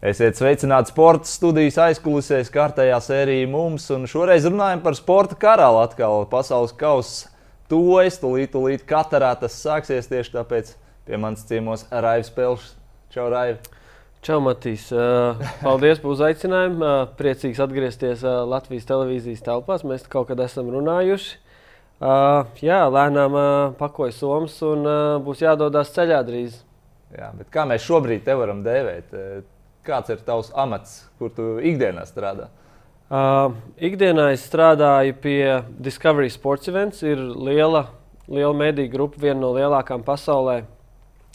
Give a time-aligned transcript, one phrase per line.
[0.00, 3.84] Esiet sveicināti sporta studijas aizkulisēs, kārtējā sērija mums.
[4.08, 5.82] Šoreiz runājam par sporta karalu.
[5.82, 7.28] Atkal pasaules kausa
[7.68, 10.08] tojas, tūlīt, tūlīt katrā tas sāksies.
[10.08, 10.72] Tieši tāpēc
[11.04, 12.72] pie manas ciemos Raivs Pelšs.
[13.12, 13.60] Čau, Raivi!
[14.24, 14.88] Čau, Matīs!
[15.60, 16.94] Paldies par uzaicinājumu.
[17.20, 19.84] Priecīgs atgriezties Latvijas televīzijas telpās.
[19.84, 21.36] Mēs kaut kad esam runājuši.
[22.64, 23.40] Jā, lēnām
[23.76, 24.88] pakoja somas un
[25.28, 26.62] būs jādodas ceļā drīz.
[27.12, 29.18] Jā, kā mēs šobrīd te varam dēvēt?
[29.90, 32.46] Kāds ir tavs amats, kur tu ikdienā strādā?
[33.10, 35.40] Uh, ikdienā es strādāju pie
[35.82, 37.00] Discovery Sports Events.
[37.02, 37.88] Ir liela,
[38.30, 40.60] liela mediju grupa, viena no lielākajām pasaulē.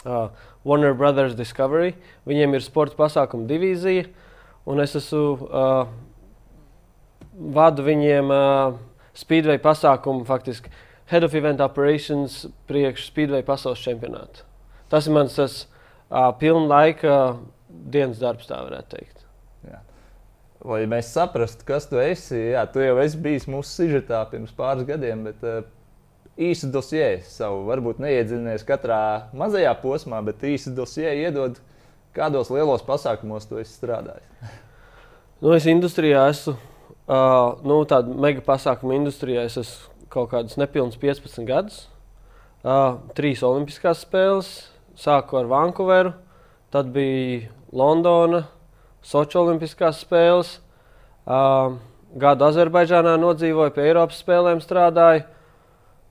[0.06, 0.30] Uh,
[0.64, 1.98] Warner Brothers Discovery.
[2.24, 4.08] Viņiem ir sporta pasākuma divīzija,
[4.66, 5.92] un es esmu uh,
[7.60, 8.80] vadu viņiem uh,
[9.16, 10.72] Speedway pasākumu, faktiski
[11.12, 14.48] Head of Event Operations priekš Speedway pasaules čempionātu.
[14.90, 15.60] Tas ir mans tas,
[16.08, 17.18] uh, pilna laika
[17.92, 19.24] dienas darbs, tā varētu teikt.
[19.70, 19.80] Jā.
[20.66, 24.88] Lai mēs saprastu, kas tu esi, jā, tu jau esi bijis mūsu sižetā pirms pāris
[24.88, 25.64] gadiem, bet uh,
[26.36, 29.00] īsi dosjē savu, varbūt neiedziļinies katrā
[29.38, 31.60] mazajā posmā, bet īsi dosjē iedod,
[32.16, 34.54] kādos lielos pasākumos tu esi strādājis.
[35.44, 40.98] nu, es industrijā esmu, uh, nu, tāda mega pasākuma industrijā, es esmu kaut kādus nepilnus
[41.02, 41.84] 15 gadus.
[42.66, 44.48] Uh, trīs olimpiskās spēles,
[44.98, 46.16] sāku ar Vankūveru,
[46.74, 48.46] tad bija Londona,
[49.06, 50.58] Sochi Olimpiskās spēles.
[51.26, 51.78] Uh,
[52.18, 55.26] gadu Azerbaidžānā nodzīvoju, pie Eiropas spēlēm strādāju.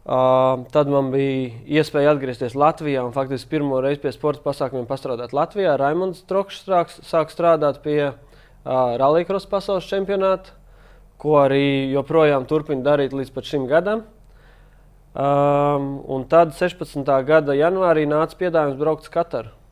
[0.04, 5.32] Uh, tad man bija iespēja atgriezties Latvijā un faktiski pirmo reizi pie sporta pasākumiem pastrādāt
[5.32, 5.78] Latvijā.
[5.80, 6.66] Raimons Trokšs
[7.08, 8.18] sāk strādāt pie uh,
[9.00, 10.52] Rallija pasaules čempionāta,
[11.16, 14.04] ko arī joprojām turpina darīt līdz šim gadam.
[15.14, 17.06] Um, un tad 16.
[17.24, 19.63] gada janvārī nāca piedāvājums braukt uz Kataru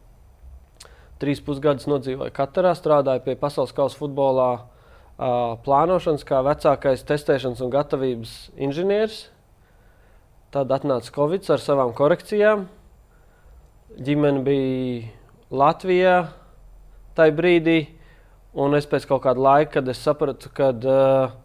[1.22, 7.72] trīs pusgadus nodzīvoju Katarā, strādāju pie pasaules kausa futbolā uh, plānošanas, kā vecākais testēšanas un
[7.72, 9.24] gatavības inženieris.
[10.52, 12.66] Tad atnāca Covid ar savām korekcijām.
[14.02, 15.08] Ģimene bija
[15.52, 16.16] Latvijā
[17.16, 17.78] tajā brīdī,
[18.56, 21.38] un es pēc kaut kāda laika, kad es sapratu, ka uh,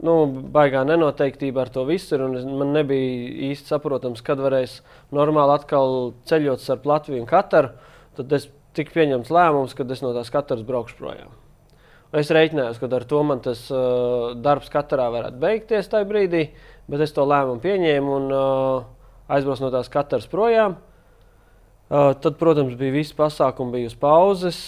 [0.00, 0.16] nu,
[0.54, 4.80] baigā nenoteiktība ar to visu ir, man nebija īsti saprotams, kad varēs
[5.14, 7.74] normāli atkal ceļot starp Latviju un Kataru.
[8.16, 11.32] Tad es tika pieņemts lēmums, ka es no tās katras braukšu projām.
[12.12, 16.42] Es reiķinājos, ka ar to man tas uh, darbs katrā varētu beigties tajā brīdī,
[16.92, 18.82] bet es to lēmumu pieņēmu un uh,
[19.32, 20.76] aizbraucu no tās katras projām.
[21.92, 24.58] Uh, tad, protams, bija visi pasākumi, bija uz pauzes.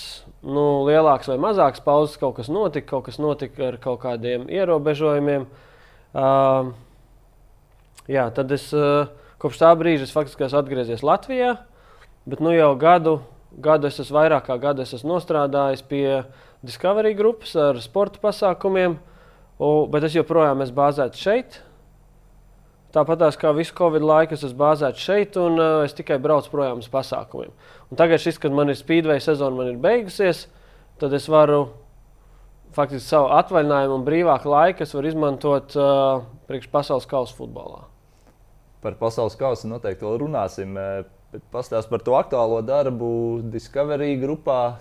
[0.44, 5.46] Nu, lielāks vai mazāks pauzes, kaut kas notika, kaut kas notika ar kaut kādiem ierobežojumiem.
[6.16, 6.72] Uh,
[8.08, 11.58] jā, tad es uh, kopš tā brīža faktiski esmu atgriezies Latvijā,
[12.28, 13.18] bet nu jau gadu
[13.62, 16.06] gadu es esmu vairāk kā gadu esmu nostrādājis pie
[16.64, 18.96] Discovery grupas ar sporta pasākumiem,
[19.60, 21.60] un, bet es joprojām esmu bāzēts šeit.
[22.94, 26.82] Tāpat kā visu Covid laiku, es esmu bāzēts šeit, un uh, es tikai braucu projām
[26.82, 27.50] uz pasākumiem.
[27.90, 30.46] Un tagad, šis, kad man ir speedway sezona, man ir beigusies,
[31.02, 31.66] tad es varu
[32.74, 37.84] faktiski savu atvaļinājumu un brīvāku laiku izmantot uh, priekš pasaules kausa futbolā.
[38.82, 40.78] Par pasaules kausu noteikti vēl runāsim.
[41.34, 43.08] Bet pastāst par to aktuālo darbu
[43.50, 44.76] Discovery grupā.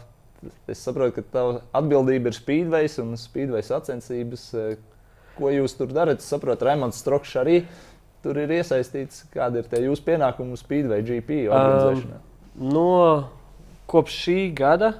[0.70, 4.44] Es saprotu, ka tava atbildība ir Speedways un Speedways sacensības.
[5.34, 6.22] Ko jūs tur darat?
[6.22, 7.64] Es saprotu, Raimons Strokšs arī
[8.22, 9.26] tur ir iesaistīts.
[9.34, 12.22] Kāda ir jūsu pienākumi Speedway GP organizēšanā?
[12.22, 12.94] Um, no
[13.90, 14.94] kopš šī gada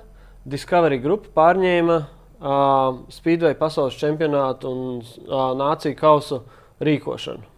[0.50, 6.42] Discovery grupa pārņēma uh, Speedway pasaules čempionātu un uh, nāciju kausu
[6.82, 7.53] rīkošanu.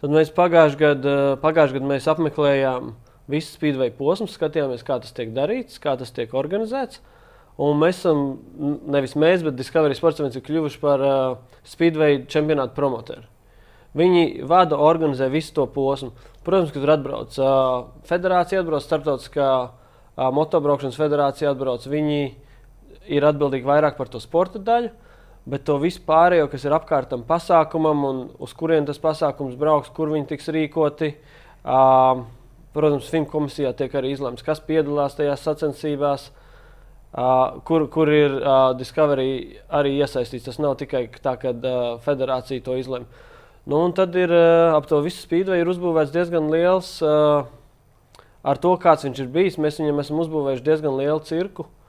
[0.00, 2.94] Tad mēs pagājušajā gadā pagājuši gadu mēs apmeklējām
[3.30, 7.02] visu spīdveida posmu, skatījāmies, kā tas tiek darīts, kā tas tiek organizēts.
[7.60, 8.38] Un mēs esam,
[8.88, 11.18] nevis mēs, bet Discovery Sports ir kļuvuši par uh,
[11.68, 13.26] spīdveida čempionātu promotoru.
[14.00, 16.14] Viņi vada, organizē visu to posmu.
[16.46, 17.52] Protams, ka tur atbrauc uh,
[18.08, 21.84] federācija, atbrauc starptautiskā uh, motobraukšanas federācija, atbrauc.
[21.90, 22.20] Viņi
[23.12, 24.94] ir atbildīgi vairāk par to sporta daļu.
[24.94, 25.09] Uh,
[25.48, 29.92] bet to visu pārējo, kas ir apkārt tam pasākumam, un uz kurien tas pasākums brauks,
[29.94, 31.14] kur viņi tiks rīkoti.
[31.60, 32.26] Uh,
[32.74, 38.70] protams, FIM komisijā tiek arī izlemts, kas piedalās tajās sacensībās, uh, kur, kur ir uh,
[38.78, 40.46] Discovery arī iesaistīts.
[40.48, 43.08] Tas nav tikai tā, ka uh, federācija to izlemj.
[43.68, 46.96] Nu, un tad ir uh, ap to visu spīdveju uzbūvēts diezgan liels.
[47.04, 47.44] Uh,
[48.40, 51.66] ar to, kāds viņš ir bijis, mēs viņam esam uzbūvējuši diezgan lielu cirku.
[51.66, 51.79] Uh,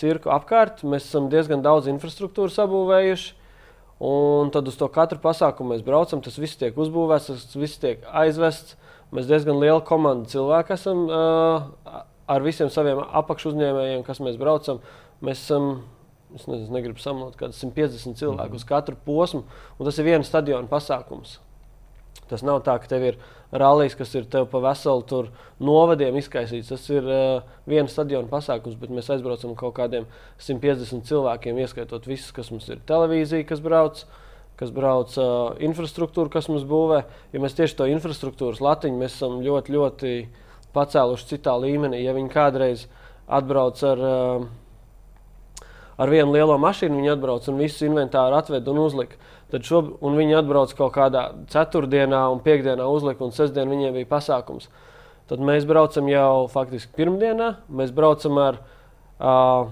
[0.00, 0.84] cirku apkārt.
[0.86, 3.34] Mēs esam diezgan daudz infrastruktūru sabūvējuši.
[4.06, 6.20] Un tad uz to katru pasākumu mēs braucam.
[6.24, 8.76] Tas viss tiek uzbūvēts, tas viss tiek aizvests.
[9.14, 14.82] Mēs diezgan lielu komandu cilvēku esam uh, ar visiem saviem apakšuzņēmējiem, kas mēs braucam,
[15.24, 15.76] mēs esam.
[16.34, 18.58] Es nezinu, negribu samalot, kādas 150 cilvēku mm.
[18.58, 19.44] uz katru posmu,
[19.78, 21.36] un tas ir viens stadiona pasākums.
[22.30, 23.18] Tas nav tā, ka tev ir
[23.54, 25.26] rallies, kas ir tev pa veselu
[25.62, 26.72] novadiem izkaisīts.
[26.72, 30.08] Tas ir uh, viens stadiona pasākums, bet mēs aizbraucam kaut kādiem
[30.42, 34.04] 150 cilvēkiem, ieskaitot visus, kas mums ir televīzija, kas brauc.
[34.56, 37.02] Kas brauc uh, infrastruktūru, kas mums būvē.
[37.34, 40.12] Ja mēs tieši to infrastruktūras latiņu esam ļoti, ļoti
[40.72, 42.00] pacēluši citā līmenī.
[42.00, 42.86] Ja viņi kādreiz
[43.28, 45.66] atbrauc ar, uh,
[46.00, 49.20] ar vienu lielo mašīnu, viņi atbrauc un visu inventāru atved un uzlika.
[49.56, 54.66] Tad šob, viņi atbrauc kaut kādā ceturtdienā, un piekdienā uzlika, un sestdienā viņiem bija pasākums.
[55.30, 57.54] Tad mēs braucam jau faktiski pirmdienā.
[57.72, 59.70] Mēs braucam ar uh,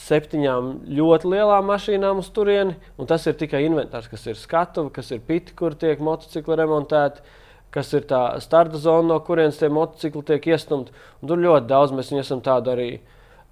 [0.00, 2.78] septiņām ļoti lielām mašīnām uz turieni.
[3.12, 7.20] Tas ir tikai inventārs, kas ir skatuve, kas ir piti, kur tiek motocikli remontēti,
[7.76, 10.96] kas ir tā starta zona, no kurienes tie motocikli tiek iestumti.
[11.20, 12.90] Un tur ļoti daudz mēs esam tādu arī.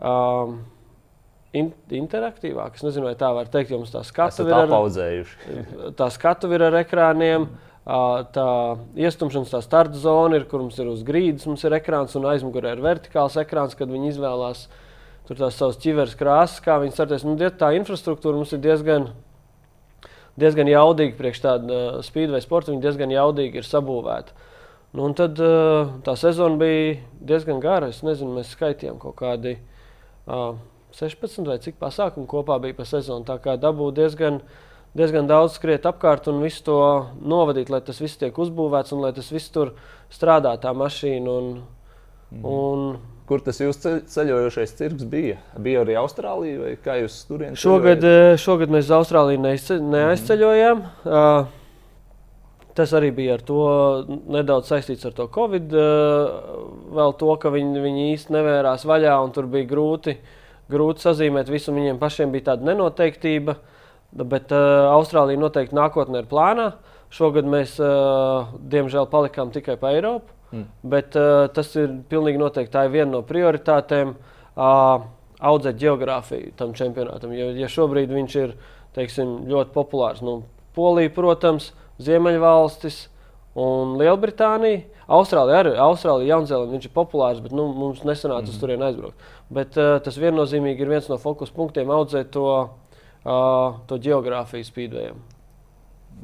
[0.00, 0.62] Um,
[1.56, 2.76] in, interaktīvāk.
[2.76, 4.74] Es nezinu, vai tā var teikt, jo mums tā skatu ir ar,
[6.00, 7.48] tā skatu ir ar ekrāniem.
[7.88, 8.48] Tā
[9.00, 12.74] iestumšanas tā starta zona ir, kur mums ir uz grīdas, mums ir ekrāns un aizmugurē
[12.76, 14.66] ir vertikāls ekrāns, kad viņi izvēlās
[15.24, 17.24] tur tās savas ķiveres krāsas, kā viņi startēs.
[17.24, 19.08] Nu, tā infrastruktūra mums ir diezgan,
[20.40, 24.36] diezgan jaudīga priekš tāda uh, speedway sporta, viņi diezgan jaudīgi ir sabūvēti.
[24.92, 26.98] Nu, un tad uh, tā sezona bija
[27.32, 27.88] diezgan gara.
[27.88, 29.56] Es nezinu, mēs skaitījām kaut kādi.
[30.28, 30.60] Uh,
[30.98, 33.26] 16 vai cik pasākumu kopā bija pa sezonu.
[33.28, 34.40] Tā kā dabū diezgan,
[34.98, 36.78] diezgan daudz skriet apkārt un visu to
[37.22, 39.76] novadīt, lai tas viss tiek uzbūvēts un lai tas viss tur
[40.10, 41.36] strādā, tā mašīna.
[41.36, 41.52] Un,
[42.32, 42.48] mm.
[42.48, 42.90] un,
[43.28, 45.36] Kur tas jūsu ceļojošais cirks bija?
[45.60, 47.60] Bija arī Austrālija vai kā jūs tur bijāt?
[47.60, 50.80] Šogad, eh, šogad mēs uz Austrāliju neaizceļojām.
[50.80, 51.12] Mm.
[51.12, 51.58] Uh,
[52.78, 53.60] tas arī bija ar to
[54.32, 55.76] nedaudz saistīts ar to Covid.
[55.76, 56.64] Uh,
[56.96, 60.16] vēl to, ka viņi, viņi īsti nevērās vaļā un tur bija grūti
[60.72, 61.74] grūti sazīmēt visu.
[61.74, 63.58] Viņiem pašiem bija tāda nenoteiktība,
[64.24, 66.72] bet uh, Austrālija noteikti nākotnē ir plānā.
[67.14, 70.66] Šogad mēs, uh, diemžēl, palikām tikai pa Eiropu, mm.
[70.92, 74.16] bet uh, tas ir pilnīgi noteikti tā ir viena no prioritātēm.
[74.58, 75.06] Uh,
[75.38, 77.32] audzēt geogrāfiju tam čempionātam.
[77.36, 78.54] Jo, ja šobrīd viņš ir
[78.96, 80.42] teiksim, ļoti populārs, nu,
[80.74, 81.72] Polija, protams,
[82.02, 83.08] Ziemeļvalstis
[83.58, 84.84] un Lielbritānija.
[85.08, 88.50] Austrālija arī Austrālija, Jaunzēlanda, viņš ir populārs, bet nu, mums nesanāca mm.
[88.50, 88.60] uz mhm.
[88.60, 89.31] turieni aizbraukt.
[89.58, 95.22] Bet uh, tas viennozīmīgi ir viens no fokus punktiem audzēt to, uh, to geogrāfiju spīdvējiem.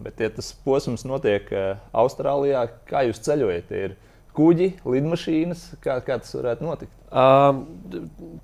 [0.05, 3.73] Bet, ja tas posms notiek uh, Austrālijā, kā jūs ceļojat?
[3.79, 3.97] Ir
[4.37, 6.95] kuģi, lidmašīnas, kā, kā tas varētu notikt?
[7.15, 7.63] Uh,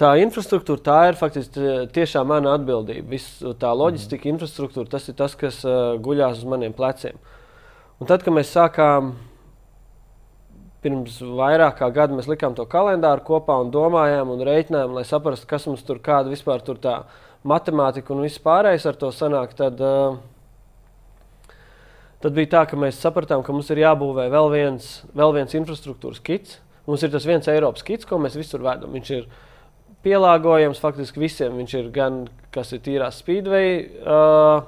[0.00, 3.10] tā infrastruktūra tā ir faktiski tiešām mana atbildība.
[3.12, 4.38] Viss tā loģistika, mm.
[4.38, 7.20] infrastruktūra, tas ir tas, kas uh, guļās uz maniem pleciem.
[8.00, 9.18] Un tad, kad mēs sākām
[10.84, 15.48] pirms vairāk kā gada mēs likām to kalendāru kopā un domājām un rēķinājām, lai saprastu,
[15.50, 17.02] kas mums tur kāda vispār tur tā
[17.46, 19.52] matemātika un viss pārējais ar to sanāk.
[19.58, 20.16] Tad, uh,
[22.24, 26.22] tad bija tā, ka mēs sapratām, ka mums ir jābūvē vēl viens, vēl viens infrastruktūras
[26.24, 26.58] kits.
[26.88, 28.92] Mums ir tas viens Eiropas kits, ko mēs visur vedam.
[28.96, 29.28] Viņš ir
[30.04, 31.58] pielāgojams faktiski visiem.
[31.60, 32.22] Viņš ir gan
[32.54, 33.84] kas ir tīrās speedway.
[34.00, 34.64] Uh,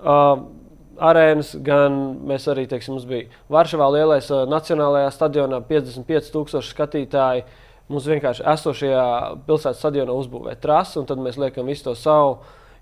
[0.00, 0.40] uh,
[1.00, 1.98] arēnas, gan
[2.28, 7.44] mēs arī, teiksim, mums bija Varšavā lielais uh, nacionālajā stadionā 55,000 skatītāji.
[7.90, 9.04] Mums vienkārši esošajā
[9.48, 12.38] pilsētas stadionā uzbūvē trasi, un tad mēs liekam visu to savu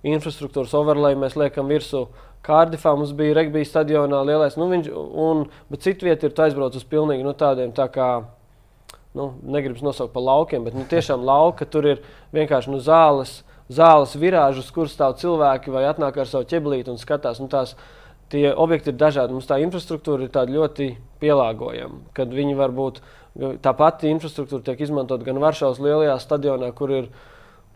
[0.06, 2.06] infrastruktūras overlay, mēs liekam virsū.
[2.44, 6.84] Kārdifā mums bija regbija stadionā lielais, nu viņš, un, bet citu vietu ir aizbrauc uz
[6.86, 8.08] pilnīgi nu, tādiem tā kā,
[9.18, 12.04] nu, negribas nosaukt par laukiem, bet nu, tiešām lauka, tur ir
[12.36, 17.42] vienkārši nu, zāles, zāles virāžas, kur stāv cilvēki vai atnāk ar savu ķeblīti un skatās.
[17.42, 17.74] Nu, tās,
[18.32, 19.34] tie objekti ir dažādi.
[19.36, 20.90] Mums tā infrastruktūra ir ļoti
[21.22, 22.00] pielāgojama.
[22.16, 23.00] Kad viņi var būt
[23.62, 27.10] tā pati infrastruktūra, tiek izmantot gan Varšavas lielajā stadionā, kur ir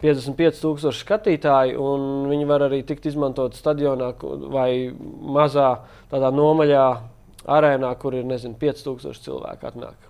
[0.02, 4.12] 55,000 skatītāji, un viņi var arī tikt izmantot stadionā
[4.50, 4.90] vai
[5.36, 5.76] mazā
[6.10, 6.86] tādā nomaļā
[7.46, 10.08] arēnā, kur ir nezinu, 5000 cilvēku atnāk.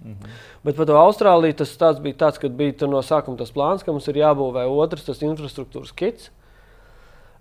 [0.00, 0.28] Mm -hmm.
[0.64, 4.08] Bet par to Austrāliju tas bija tāds, ka bija no sākuma tas plāns, ka mums
[4.08, 6.30] ir jābūvē otrs tas infrastruktūras kits.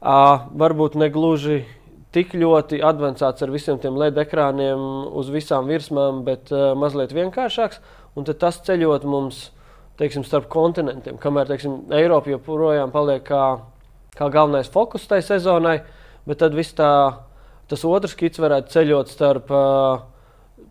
[0.01, 1.65] Uh, varbūt ne gluži
[2.15, 4.81] tik ļoti avansēts ar visiem tiem LED ekrāniem
[5.19, 7.81] uz visām virsmām, bet uh, mazliet vienkāršāks.
[8.17, 9.49] Un tas ceļot mums
[9.99, 13.43] teiksim, starp kontinentiem, kamēr teiksim, Eiropa joprojām paliek kā,
[14.15, 15.81] kā galvenais fokus tai sezonai,
[16.27, 16.91] bet tad viss tā,
[17.69, 19.99] tas otrs kits varētu ceļot starp uh,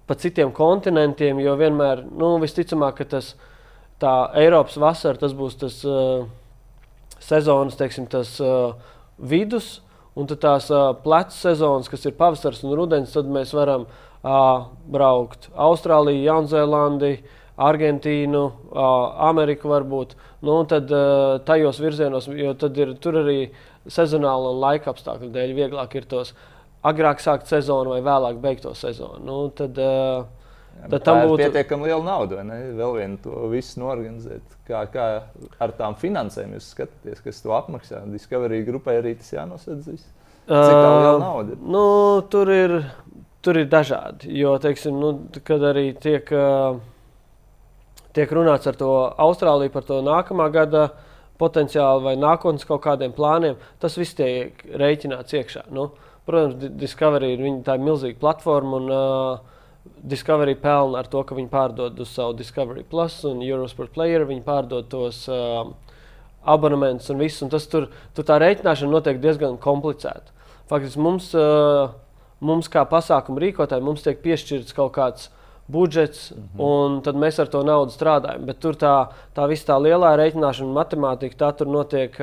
[0.09, 3.35] pa citiem kontinentiem, jo vienmēr, nu, visticamāk, tas
[4.01, 6.25] tā Eiropas vasara, tas būs tas uh,
[7.21, 8.73] sezonas, teiksim, tas uh,
[9.19, 9.83] vidus,
[10.19, 14.69] Un tad tās uh, plecu sezonas, kas ir pavasaris un rudens, tad mēs varam uh,
[14.91, 17.13] braukt Austrāliju, Jaunzēlandi,
[17.59, 18.43] Argentīnu,
[19.27, 20.13] Ameriku varbūt.
[20.47, 20.93] Nu, tad
[21.43, 23.49] tajos virzienos, jo tad ir tur arī
[23.91, 26.31] sezonāla un laika apstākļu dēļ vieglāk ir tos
[26.87, 29.19] agrāk sākt sezonu vai vēlāk beigt to sezonu.
[29.27, 30.38] Nu, tad, Jā,
[30.87, 32.59] tad tam būtu pietiekami liela nauda, vai ne?
[32.79, 34.57] Vēl vienu to visu norganizēt.
[34.69, 35.09] Kā, kā
[35.65, 38.05] ar tām finansēm jūs skatāties, kas to apmaksā?
[38.13, 39.91] Discovery grupai arī tas jānosedz.
[39.91, 40.11] Viss.
[40.49, 41.59] Cik tā liela nauda?
[41.59, 41.87] Uh, nu,
[42.33, 42.79] tur ir
[43.45, 44.31] tur ir dažādi.
[44.39, 45.13] Jo, teiksim, nu,
[45.47, 46.31] kad arī tiek,
[48.17, 48.91] tiek runāts ar to
[49.25, 50.89] Austrāliju par to nākamā gada
[51.39, 55.69] potenciālu vai nākotnes kaut kādiem plāniem, tas viss tiek rēķināts iekšā.
[55.75, 55.93] Nu,
[56.27, 58.81] protams, Discovery ir viņa, tā ir milzīga platforma.
[58.83, 59.57] Un, uh,
[60.03, 64.27] Discovery pelna ar to, ka viņi pārdod uz savu Discovery Plus un Eurosport Player.
[64.29, 65.69] Viņi pārdod tos uh,
[66.45, 67.45] abonementus un visu.
[67.45, 70.37] Un tas tur, tur tā rēķināšana notiek diezgan komplicēta.
[70.69, 71.89] Faktiski mums uh,
[72.45, 75.29] mums, kā pasākumu rīkotājiem, mums tiek piešķirts kaut kāds
[75.69, 76.65] budžets, mm -hmm.
[76.65, 78.45] un tad mēs ar to naudu strādājam.
[78.47, 82.17] Bet tur tā, tā visa tā lielā rēķināšana, matemātika, tā tur notiek.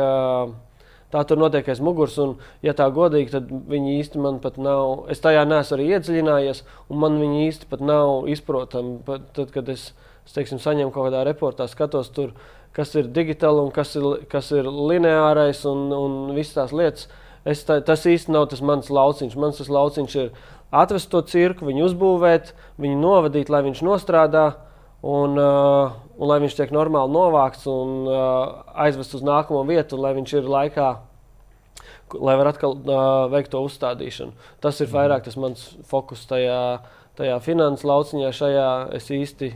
[1.13, 2.33] Tā tur notiek aiz muguras, un,
[2.65, 5.05] ja tā godīgi, tad viņi īsti man pat nav.
[5.13, 8.97] Es tajā neesmu arī iedziļinājies, un man viņi īsti pat nav izprotami.
[9.05, 9.91] Tad, kad es,
[10.25, 12.33] es teiksim, saņemu kaut kādā reportā, skatos, tur,
[12.75, 17.07] kas ir digitāli un kas ir, kas ir lineārais un, un visas tās lietas.
[17.45, 19.37] Es, tā, tas īsti nav tas mans lauciņš.
[19.39, 20.31] Mans tas lauciņš ir
[20.73, 24.47] atvest to cirku, viņu uzbūvēt, viņu novadīt, lai viņš nostrādā.
[25.05, 30.15] Un, uh, un lai viņš tiek normāli novākts un uh, aizvest uz nākamo vietu, lai
[30.17, 30.87] viņš ir laikā,
[32.15, 34.33] lai var atkal uh, veikt to uzstādīšanu.
[34.63, 34.95] Tas ir mhm.
[34.97, 36.59] vairāk tas mans fokus tajā,
[37.19, 38.31] tajā finanses lauciņā.
[38.33, 39.51] Šajā es īsti,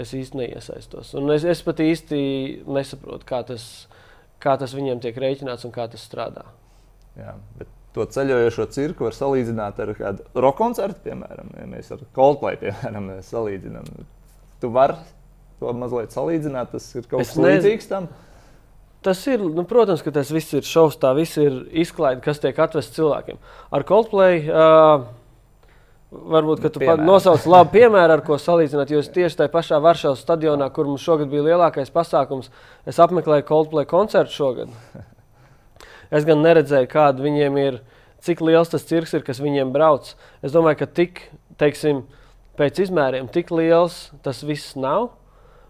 [0.00, 1.14] es īsti neiesaistos.
[1.20, 2.20] Un es, es pat īsti
[2.66, 3.86] nesaprotu, kā tas,
[4.42, 6.44] kā tas viņiem tiek rēķināts un kā tas strādā.
[7.14, 12.02] Jā, bet to ceļojošo cirku var salīdzināt ar kādu roka koncertu, piemēram, ja mēs ar
[12.16, 13.90] Coldplay piemēram, salīdzinām.
[14.64, 14.96] Tu vari
[15.60, 18.08] to mazliet salīdzināt, tas ir kaut kas līdzīgs tam.
[19.04, 22.56] Tas ir, nu, protams, ka tas viss ir šovs, tā viss ir izklaide, kas tiek
[22.56, 23.36] atvests cilvēkiem.
[23.76, 25.04] Ar Coldplay uh,
[26.32, 28.94] varbūt tu nosauc labu piemēru, ar ko salīdzināt.
[28.94, 32.48] Jo tieši tajā pašā Varšavas stadionā, kur mums šogad bija lielākais pasākums,
[32.88, 34.72] es apmeklēju Coldplay koncertu šogad.
[36.14, 37.80] Es gan neredzēju, kāda viņiem ir,
[38.24, 40.14] cik liels tas cirks ir, kas viņiem brauc.
[40.44, 41.26] Es domāju, ka tik,
[41.60, 42.04] teiksim,
[42.58, 45.12] pēc izmēriem tik liels tas viss nav.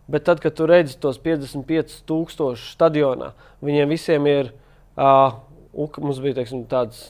[0.05, 3.31] Bet tad, kad tu redzi tos 55,000 stadionā,
[3.65, 4.51] viņiem visiem ir,
[5.01, 5.39] uh,
[5.73, 7.07] mums bija teiksim, tāds,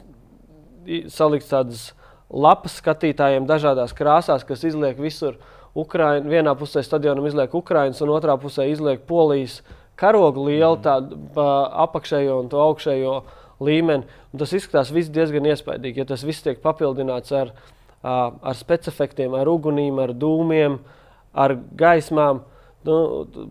[1.10, 1.88] salikts tādas
[2.30, 5.40] lapas skatītājiem dažādās krāsās, kas izliek visur.
[5.74, 9.58] Ukraiņu, vienā pusē stadionam izliek Ukraiņas, un otrā pusē izliek Polijas
[9.98, 10.84] karogu lielu mhm.
[10.84, 11.18] tādu
[11.84, 13.16] apakšējo un augšējo
[13.64, 14.06] līmeni.
[14.30, 17.50] Un tas izskatās diezgan iespaidīgi, ja tas viss tiek papildināts ar,
[18.04, 20.78] ar specifiktiem, ar ugunīm, ar dūmiem,
[21.32, 22.42] ar gaismām.
[22.84, 22.96] Nu,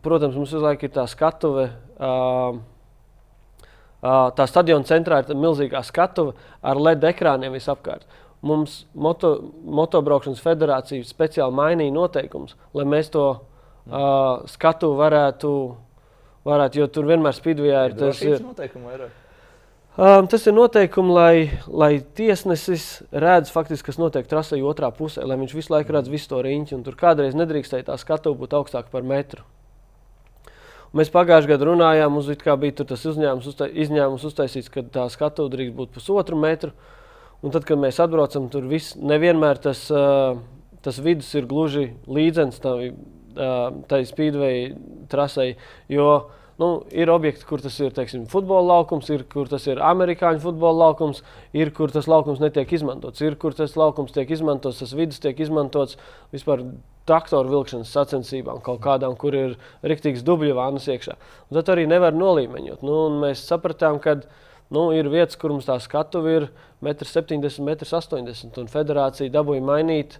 [0.05, 1.69] protams, mums visu laiku ir tā skatuve.
[4.03, 8.05] Tā stadiona centrā ir milzīga skatuve ar LED ekrāniem visapkārt.
[8.43, 15.53] Mums moto, motobraukšanas federācija speciāli mainīja noteikumus, lai mēs to uh, skatu varētu
[16.47, 18.41] varētu, jo tur vienmēr spīdvijā ir tas ir.
[19.93, 21.35] Um, tas ir noteikumi, lai,
[21.69, 26.31] lai tiesnesis redz, faktiski, kas notiek trasē otrā pusē, lai viņš visu laiku redz visu
[26.31, 26.79] to riņķi.
[26.81, 29.45] Tur kādreiz nedrīkstēja tā skatu būt augstāka par metru.
[30.89, 35.45] Un mēs pagājušajā gadā runājām, mums bija tas uzņēmums, uzta, izņēmums uztaisīts, ka tā skatu
[35.53, 36.73] drīkst būt pusotru metru.
[37.45, 40.39] Un tad, kad mēs atbraucam, tur viss nevienmēr tas, uh,
[40.81, 42.81] tas vidus ir gluži līdzens tam
[43.89, 44.73] tai spīdveja
[45.09, 45.55] trasei.
[45.89, 46.29] Jo
[46.61, 50.87] nu, ir objekti, kur tas ir teiksim, futbola laukums, ir kur tas ir amerikāņu futbola
[50.87, 51.23] laukums,
[51.57, 55.39] ir kur tas laukums netiek izmantots, ir kur tas laukums tiek izmantots, tas vidus tiek
[55.43, 55.97] izmantots
[56.33, 56.65] vispār
[57.09, 61.17] traktoru vilkšanas sacensībām, kaut kādām, kur ir rīktīgs dubļu vānas iekšā.
[61.49, 62.85] Un tad arī nevar nolīmeņot.
[62.85, 64.21] Nu, mēs sapratām, ka
[64.73, 66.47] nu, ir vietas, kur mums tā skatuve ir
[66.85, 70.17] 1,70 m, 1,80 m, un federācija dabūja mainīt.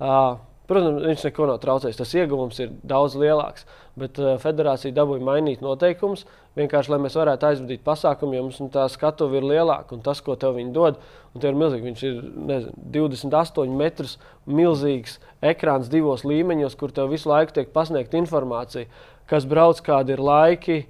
[0.00, 0.38] Uh,
[0.70, 1.96] Protams, viņš neko nav traucējis.
[1.98, 3.64] Tas ieguvums ir daudz lielāks.
[3.98, 6.22] Bet uh, federācija dabūja mainīt noteikumus
[6.58, 10.22] vienkārši, lai mēs varētu aizvadīt pasākumu, jo mums nu, tā skatuve ir lielāka un tas,
[10.22, 11.02] ko tev viņi dod,
[11.42, 11.86] ir milzīgi.
[11.88, 12.22] Viņš ir
[12.52, 14.14] nezinu, 28 metrus
[14.46, 15.18] milzīgs
[15.52, 18.86] ekrāns divos līmeņos, kur tev visu laiku tiek pasniegta informācija,
[19.30, 20.80] kas brauc, kādi ir laiki.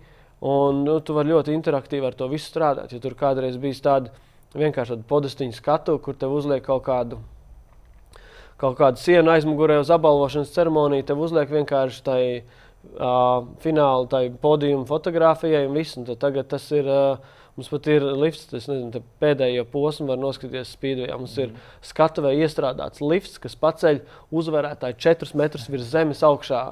[0.45, 2.93] Un, nu, tu vari ļoti interaktīvi ar to visu strādāt.
[2.93, 4.13] Ja tur kādreiz bija tāda
[4.57, 7.21] vienkārši podestiņa skatu, kur tev uzliek kaut kādu
[8.61, 14.87] kaut kādu sienu aizmugurē uz apbalvošanas ceremoniju, tev uzliek vienkārši tai uh, fināla, tai podiuma
[14.89, 15.99] fotografijai un viss.
[16.01, 16.89] Un tagad tas ir.
[16.89, 21.17] Uh, Mums pat ir lifts, tas nezinu, pēdējo posmu var noskatīties spīdvejā.
[21.19, 21.51] Mums mm.
[21.51, 23.99] ir skatuvē iestrādāts lifts, kas paceļ
[24.41, 26.63] uzvarētāju 4 metrus virs zemes augšā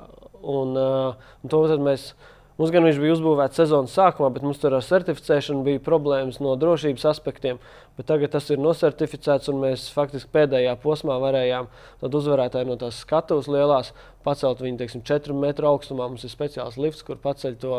[0.42, 2.12] Un, uh, un to mēs
[2.58, 6.56] Mums gan viņš bija uzbūvēts sezonas sākumā, bet mums tur ar certificēšanu bija problēmas no
[6.58, 7.60] drošības aspektiem.
[7.94, 11.68] Bet tagad tas ir nosertificēts, un mēs faktiski pēdējā posmā varējām
[12.08, 13.92] uzvarētāju no tās skatuves lielās
[14.26, 16.08] pacelt viņu teiksim, 4 metru augstumā.
[16.10, 17.78] Mums ir speciāls lifts, kur paceļ to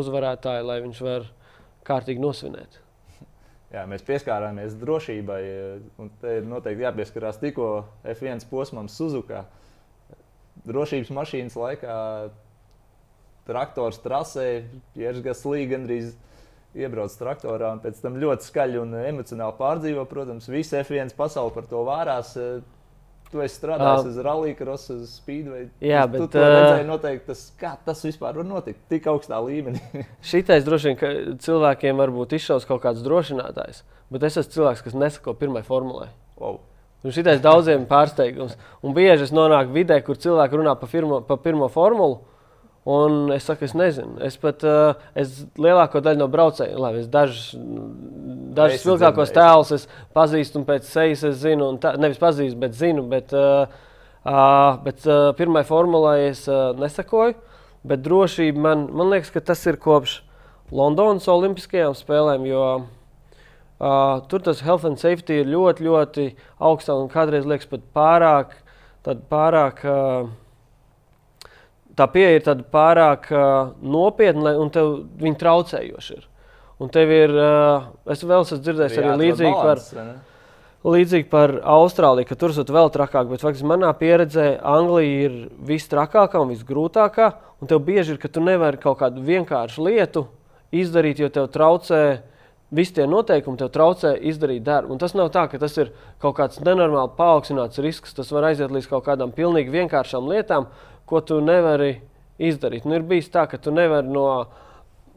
[0.00, 1.28] uzvarētāju, lai viņš var
[1.84, 2.80] kārtīgi nosvinēt.
[3.74, 5.42] Jā, mēs pieskārāmies drošībai,
[6.00, 7.68] un te ir noteikti jāpieskarās tikko
[8.16, 9.44] F1 posmam Suzuka.
[10.64, 12.00] Drošības mašīnas laikā
[13.46, 14.46] traktors trasē,
[14.94, 16.14] Pieris Gaslī gandrīz
[16.76, 20.06] iebrauc traktorā un pēc tam ļoti skaļi un emocionāli pārdzīvo.
[20.10, 22.34] Protams, visi F1 pasauli par to vārās.
[23.26, 25.64] Tu esi strādājis uh, uz rallija, uz speedway.
[25.82, 29.82] Jā, tu, bet tu redzēji, noteikti, tas, kā tas vispār var notikt tik augstā līmenī.
[30.30, 31.10] Šitais droši vien, ka
[31.42, 33.82] cilvēkiem varbūt izšaus kaut kāds drošinātājs,
[34.14, 36.12] bet es esmu cilvēks, kas nesako pirmai formulai.
[36.38, 36.60] Wow.
[37.06, 38.56] Un šitais daudziem pārsteigums.
[38.82, 42.22] Un bieži es nonāku vidē, kur cilvēki runā par pirmo, pa pirmo formulu.
[42.86, 44.14] Un es saku, es nezinu.
[44.22, 47.48] Es pat uh, es lielāko daļu no braucējiem, labi, es dažus,
[48.54, 53.02] dažus vilkākos tēlus es pazīstu un pēc sejas es zinu, tā, nevis pazīstu, bet zinu.
[53.10, 53.66] Bet, uh,
[54.22, 57.34] uh, bet uh, pirmai formulai es uh, nesakoju.
[57.86, 60.20] Bet drošība man, man liekas, ka tas ir kopš
[60.74, 62.46] Londonas Olimpiskajām spēlēm.
[62.46, 62.68] Jo,
[63.76, 66.22] Uh, tur tas health and safety ir ļoti, ļoti
[66.64, 68.54] augstā un kādreiz liekas pat pārāk,
[69.28, 70.30] pārāk uh,
[71.96, 76.24] tā pieeja ir pārāk uh, nopietna un tev viņa traucējoša ir.
[76.82, 80.10] Un tev ir, uh, es vēl esmu dzirdējis arī līdzīgi balans, par,
[80.92, 86.42] līdzīgi par Austrāliju, ka tur ir vēl trakāk, bet faktiski manā pieredzē Anglija ir vistrakākā
[86.42, 87.32] un visgrūtākā.
[87.56, 90.26] Un tev bieži ir, ka tu nevari kaut kādu vienkāršu lietu
[90.76, 92.00] izdarīt, jo tev traucē
[92.76, 94.92] visi tie noteikumi, tev traucē izdarīt darbu.
[94.92, 98.14] Un tas nav tā, ka tas ir kaut kāds nenormāli paaugstināts risks.
[98.16, 100.68] Tas var aiziet līdz kaut kādām pilnīgi vienkāršām lietām,
[101.06, 101.96] ko tu nevari
[102.38, 102.86] izdarīt.
[102.86, 104.26] Nu, ir bijis tā, ka tu nevari no,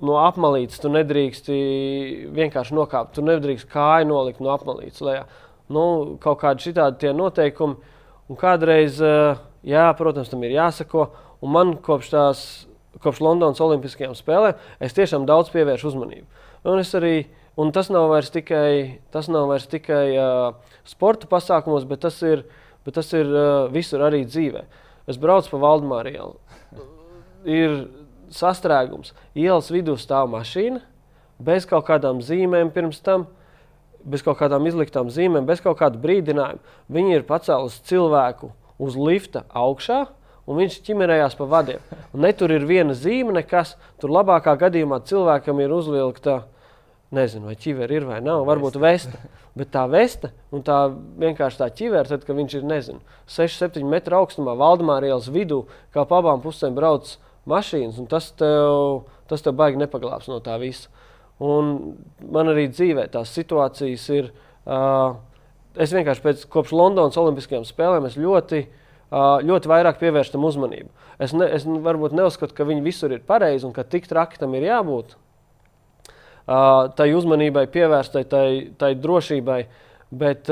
[0.05, 1.49] no apmalītes, tu nedrīkst
[2.35, 5.25] vienkārši nokāpt, tu nedrīkst kāju nolikt no apmalītes lejā.
[5.69, 5.83] Nu,
[6.21, 7.97] kaut kādi šitādi noteikumi,
[8.29, 11.09] un kādreiz, eh, jā, protams, tam ir jāsako.
[11.45, 12.45] Un man kopš tās,
[13.03, 16.25] kopš Londonas Olimpiskajām spēlēm, es tiešām daudz pievēršu uzmanību.
[16.67, 17.13] Un arī
[17.59, 20.53] Un tas nav vairs tikai, tas nav vairs tikai uh,
[20.87, 22.45] sporta pasākumos, bet tas ir,
[22.87, 24.61] bet tas ir uh, visur arī dzīvē.
[25.09, 26.35] Es braucu pa Valdemāru ielu.
[27.49, 27.75] Ir
[28.33, 29.15] sastrēgums.
[29.33, 30.83] Ielas vidū stāv mašīna
[31.39, 33.25] bez kaut kādām zīmēm pirms tam,
[34.03, 36.61] bez kaut kādām izliktām zīmēm, bez kaut kāda brīdinājuma.
[36.91, 40.05] Viņi ir pacēluši cilvēku uz lifta augšā.
[40.49, 41.81] Un viņš ķimerējās pa vadiem.
[42.09, 43.75] Un ne tur ir viena zīme, nekas.
[44.01, 46.39] Tur labākā gadījumā cilvēkam ir uzvilkta,
[47.15, 49.19] nezinu, vai ķiveri ir vai nav, varbūt vesta.
[49.57, 50.77] Bet tā vesta un tā
[51.19, 53.01] vienkārši tā ķivera, tad, kad viņš ir nezinu,
[53.33, 57.15] 6-7 metru augstumā, Valdemāra ielas vidū, kā pa abām pusēm brauc
[57.49, 60.91] mašīnas, un tas tev, tas tev baigi nepaglābs no tā visa.
[61.43, 61.95] Un
[62.29, 64.33] man arī dzīvē tās situācijas ir.
[64.69, 65.15] Uh,
[65.79, 70.91] es vienkārši pēc kopš Londonas Olimpiskajām spēlēm ļoti, uh, ļoti vairāk pievērstu tam uzmanību.
[71.17, 74.53] Es, ne, es varbūt neuzskatu, ka viņi visur ir pareizi un ka tik traki tam
[74.59, 75.15] ir jābūt
[76.97, 78.47] tai uzmanībai pievērstai, tai,
[78.79, 79.61] tai drošībai.
[80.09, 80.49] Bet,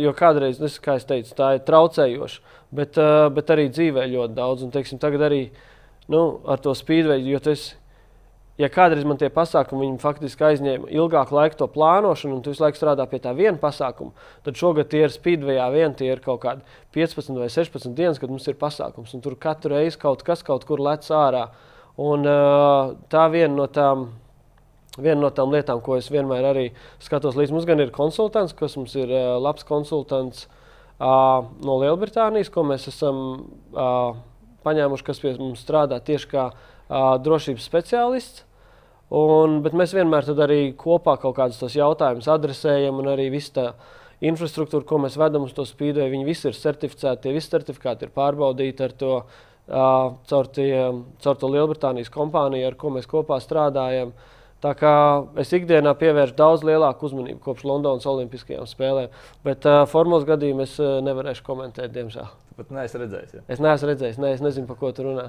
[0.00, 2.96] jo kādreiz, es, kā es teicu, tā ir traucējoša, bet,
[3.36, 4.64] bet arī dzīvē ļoti daudz.
[4.64, 5.40] Un, teiksim, tagad arī
[6.12, 7.66] nu, ar to spīdveidi, jo tas,
[8.56, 12.80] ja kādreiz man tie pasākumi faktiski aizņēma ilgāku laiku to plānošanu, un tu visu laiku
[12.80, 14.16] strādā pie tā viena pasākuma,
[14.48, 16.64] tad šogad tie ir spīdvejā vien, tie ir kaut kādi
[16.96, 20.64] 15 vai 16 dienas, kad mums ir pasākums, un tur katru reizi kaut kas kaut
[20.64, 21.50] kur lec ārā.
[22.00, 22.24] Un
[23.12, 24.08] tā viena no tām
[24.96, 26.66] Viena no tām lietām, ko es vienmēr arī
[27.04, 32.48] skatos, līdz mums gan ir konsultants, kas mums ir uh, labs konsultants uh, no Lielbritānijas,
[32.52, 33.18] ko mēs esam
[33.76, 34.16] uh,
[34.64, 38.44] paņēmuši, kas pie mums strādā tieši kā uh, drošības speciālists.
[39.16, 43.68] Un, bet mēs vienmēr arī kopā kaut kādus tos jautājumus adresējam, un arī viss tā
[44.24, 48.14] infrastruktūra, ko mēs vedam uz to spīdēju, viņi visi ir certificēti, tie visi certifikāti ir
[48.16, 50.72] pārbaudīti ar to, uh, caur, tie,
[51.22, 54.16] caur to Lielbritānijas kompāniju, ar ko mēs kopā strādājam.
[54.16, 54.32] Uh,
[54.64, 54.92] Tā kā
[55.42, 59.12] es ikdienā pievēršu daudz lielāku uzmanību kopš Londonas Olimpiskajām spēlēm,
[59.44, 62.30] bet uh, formulas gadījumu es uh, nevarēšu komentēt, diemžēl.
[62.56, 63.34] Pat neesi redzējis.
[63.36, 63.42] Ja?
[63.52, 65.26] Es neesmu redzējis, ne, es nezinu, par ko tu runā.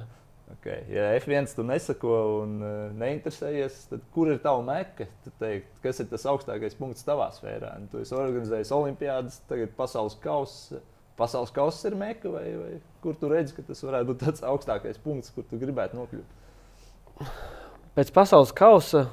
[0.56, 0.86] Okay.
[0.88, 2.14] Ja F1 tu nesako
[2.46, 5.10] un uh, neinteresējies, tad kur ir tava meka?
[5.42, 7.74] Teikt, kas ir tas augstākais punkts tavā sfērā?
[7.82, 10.80] Nu, tu esi organizējis olimpiādas, tagad pasaules kausa.
[11.20, 15.04] Pasaules kausa ir meka, vai, vai kur tu redzi, ka tas varētu būt tāds augstākais
[15.04, 17.56] punkts, kur tu gribētu nokļūt?
[17.98, 19.08] Pēc pasaules kausa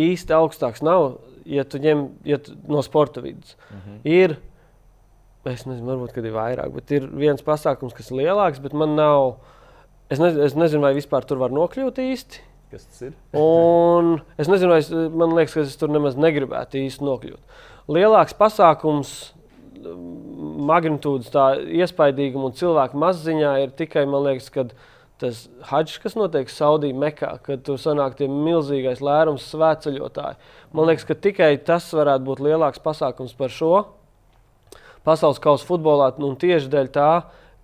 [0.00, 3.58] īsti augstāks nav, ja tu ņem ja tu, no sporta vidus.
[3.68, 3.98] Mm -hmm.
[4.04, 4.36] Ir,
[5.44, 9.36] es nezinu, varbūt ir vairāk, bet ir viens pasākums, kas ir lielāks, bet man nav.
[10.10, 12.40] es, ne, es nezinu, vai vispār tur var nokļūt īsti.
[12.70, 13.12] Kas tas ir?
[13.32, 17.40] Un es nezinu, vai es, man liekas, ka es tur nemaz negribētu īsti nokļūt.
[17.88, 19.34] Lielāks pasākums,
[20.64, 24.72] magnitūdas, tā iespaidīguma un cilvēku mazziņā ir tikai, man liekas, kad
[25.22, 30.40] tas haģis, kas notiek Saudijā, Mekā, kad tur sanāk tie milzīgais lērums svētceļotāji.
[30.74, 33.74] Man liekas, ka tikai tas varētu būt lielāks pasākums par šo
[35.04, 37.08] pasaules kausa futbolā, nu, tieši dēļ tā,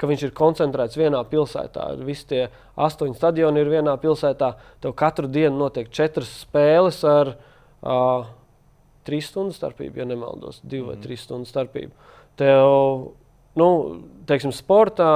[0.00, 1.90] ka viņš ir koncentrēts vienā pilsētā.
[2.04, 2.42] Visi tie
[2.80, 4.54] astoņi stadioni ir vienā pilsētā.
[4.80, 8.30] Tev katru dienu notiek četras spēles ar uh,
[9.08, 10.92] trīs stundu starpību, ja nemaldos, divu mm.
[10.92, 11.92] vai trīs stundu starpību.
[12.40, 13.10] Tev,
[13.60, 13.68] nu,
[14.28, 15.12] teiksim, sportā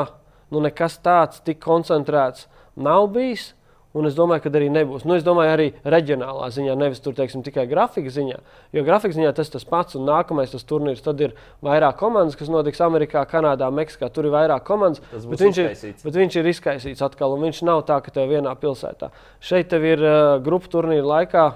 [0.55, 3.53] nu, nekas tāds tik koncentrēts nav bijis.
[3.95, 5.05] Un es domāju, ka arī nebūs.
[5.07, 8.41] Nu, es domāju, arī reģionālā ziņā, nevis tur, teiksim, tikai grafika ziņā.
[8.75, 11.03] Jo grafika ziņā tas tas pats, un nākamais tas turnīrs.
[11.05, 14.09] Tad ir vairāk komandas, kas notiks Amerikā, Kanādā, Meksikā.
[14.11, 14.99] Tur ir vairāk komandas.
[15.15, 18.57] Bet viņš, ir, bet viņš ir izkaisīts atkal, un viņš nav tā, ka tev vienā
[18.59, 19.13] pilsētā.
[19.39, 21.47] Šeit tev ir uh, grupu turnīra laikā,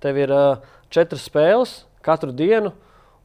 [0.00, 2.72] tev ir uh, četras spēles katru dienu.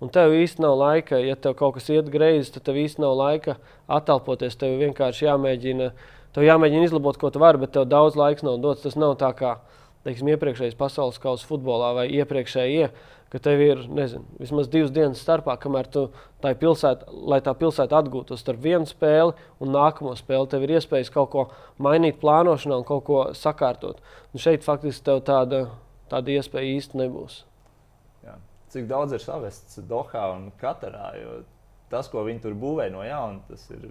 [0.02, 3.14] Un tev īsti nav laika, ja tev kaut kas iet greizi, tad tev īsti nav
[3.20, 4.58] laika attelpoties.
[4.58, 5.92] Tev vienkārši jāmēģina
[6.32, 8.86] Tev jāmēģina izlabot, ko tu vari, bet tev daudz laiks nav dots.
[8.86, 9.58] Tas nav tā kā
[10.06, 12.88] teiksim, iepriekšējais pasaules kausa futbolā vai iepriekšējie,
[13.32, 16.06] ka tev ir nezinu, vismaz divas dienas starpā, kamēr tu
[16.44, 20.50] tā pilsēta, lai tā pilsēta atgūtos starp vienu spēli un nākamo spēli.
[20.52, 21.46] Tev ir iespējas kaut ko
[21.84, 24.00] mainīt plānošanā un kaut ko sakārtot.
[24.32, 25.66] Un šeit faktiski tev tāda,
[26.12, 27.42] tāda iespēja īsti nebūs.
[28.72, 31.12] Cik daudz ir savests Dohā un Katarā?
[31.92, 33.84] Tas, ko viņi tur būvē no jauna, tas ir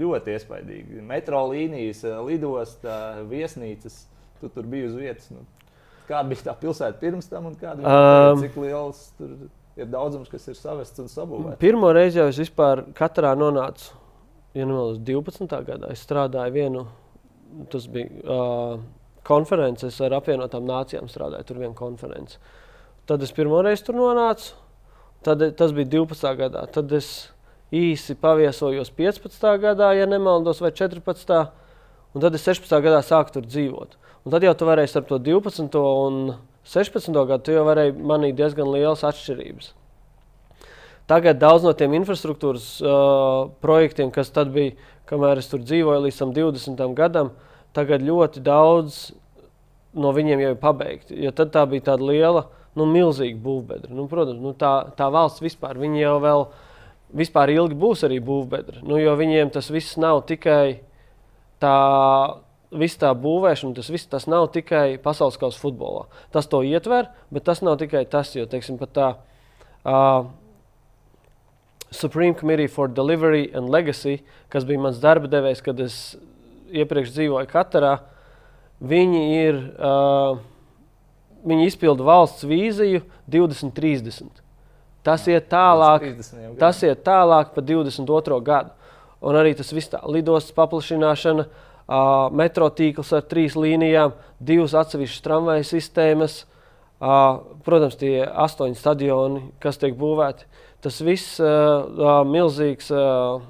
[0.00, 1.02] ļoti iespaidīgi.
[1.06, 2.96] Metro līnijas, eh, lidosta,
[3.30, 4.02] viesnīcas,
[4.40, 5.30] tu tur biji uz vietas.
[5.34, 5.44] Nu,
[6.08, 9.34] kāda bija tā pilsēta pirms tam un kāda bija um, cik liels tur
[9.80, 11.60] ir daudzums, kas ir savests un sabūvēts?
[11.62, 13.92] Pirmo reizi jau es vispār katrā nonācu,
[14.56, 15.60] ja nemaldos, 12.
[15.66, 15.92] gadā.
[15.94, 16.86] Es strādāju vienu,
[17.72, 18.82] tas bija uh,
[19.26, 22.40] konferences ar apvienotām nācijām, strādāju tur vienu konferenci.
[23.10, 24.52] Tad es pirmo reizi tur nonācu,
[25.26, 26.28] tad tas bija 12.
[26.38, 26.60] gadā.
[26.70, 27.08] Tad es
[27.74, 29.48] īsi paviesojos 15.
[29.64, 31.40] gadā, ja nemaldos, vai 14.
[32.14, 32.70] un tad es 16.
[32.84, 33.96] gadā sāku tur dzīvot.
[34.22, 35.74] Un tad jau tu varēji starp to 12.
[35.80, 36.36] un
[36.70, 37.10] 16.
[37.32, 39.72] gadu, tu jau varēji manīt diezgan lielas atšķirības.
[41.10, 44.76] Tagad daudz no tiem infrastruktūras uh, projektiem, kas tad bija,
[45.10, 46.86] kamēr es tur dzīvoju līdz 20.
[46.94, 47.34] gadam,
[47.74, 49.02] tagad ļoti daudz
[49.98, 51.18] no viņiem jau ir pabeigti.
[51.18, 52.46] Jo tad tā bija tāda liela,
[52.78, 53.92] nu, milzīga būvbedra.
[53.94, 56.44] Nu, protams, nu, tā, tā valsts vispār, jau vēl
[57.16, 58.84] vispār ilgi būs arī būvbedri.
[58.86, 60.80] Nu, jo viņiem tas viss nav tikai
[61.62, 61.76] tā.
[62.70, 66.04] Viss tā būvēšana, tas viss tas nav tikai pasaules kausa futbolā.
[66.30, 70.28] Tas to ietver, bet tas nav tikai tas, jo teiksim, tā uh,
[71.90, 74.20] Supreme Committee for Delivery and Legacy,
[74.54, 75.96] kas bija mans darba devējs, kad es
[76.70, 77.96] iepriekš dzīvoju Katarā,
[78.78, 79.60] viņi ir.
[79.74, 80.46] Uh,
[81.46, 84.42] viņi izpilda valsts vīziju 2030.
[85.06, 86.04] Tas iet tālāk,
[86.60, 88.40] tas iet tālāk pa 22.
[88.44, 88.76] gadu.
[89.20, 95.24] Un arī tas viss tā lidostas paplašināšana, uh, metro tīkls ar trīs līnijām, divas atsevišķas
[95.24, 96.42] tramvaja sistēmas,
[97.00, 100.48] uh, protams, tie astoņi stadioni, kas tiek būvēti.
[100.84, 101.48] Tas viss uh,
[101.84, 103.44] uh, milzīgs uh,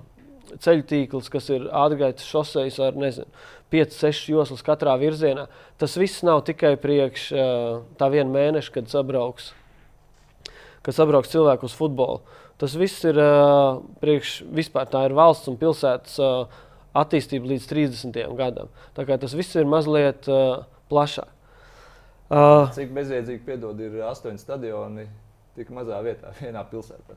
[0.59, 3.31] ceļu tīkls, kas ir atgaitas šoseis ar nezinu,
[3.71, 5.47] 5, 6 joslas katrā virzienā.
[5.81, 9.53] Tas viss nav tikai priekš uh, tā viena mēneša, kad sabrauks
[10.87, 12.21] kas sabrauc cilvēku uz futbolu.
[12.61, 16.61] Tas viss ir uh, priekš vispār tā ir valsts un pilsētas uh,
[16.97, 18.21] attīstība līdz 30.
[18.37, 18.71] gadam.
[18.97, 21.29] Tā kā tas viss ir mazliet uh, plašāk.
[22.31, 25.09] Uh, Cik bezjēdzīgi piedod ir astoņi stadioni
[25.59, 27.17] tik mazā vietā, vienā pilsētā?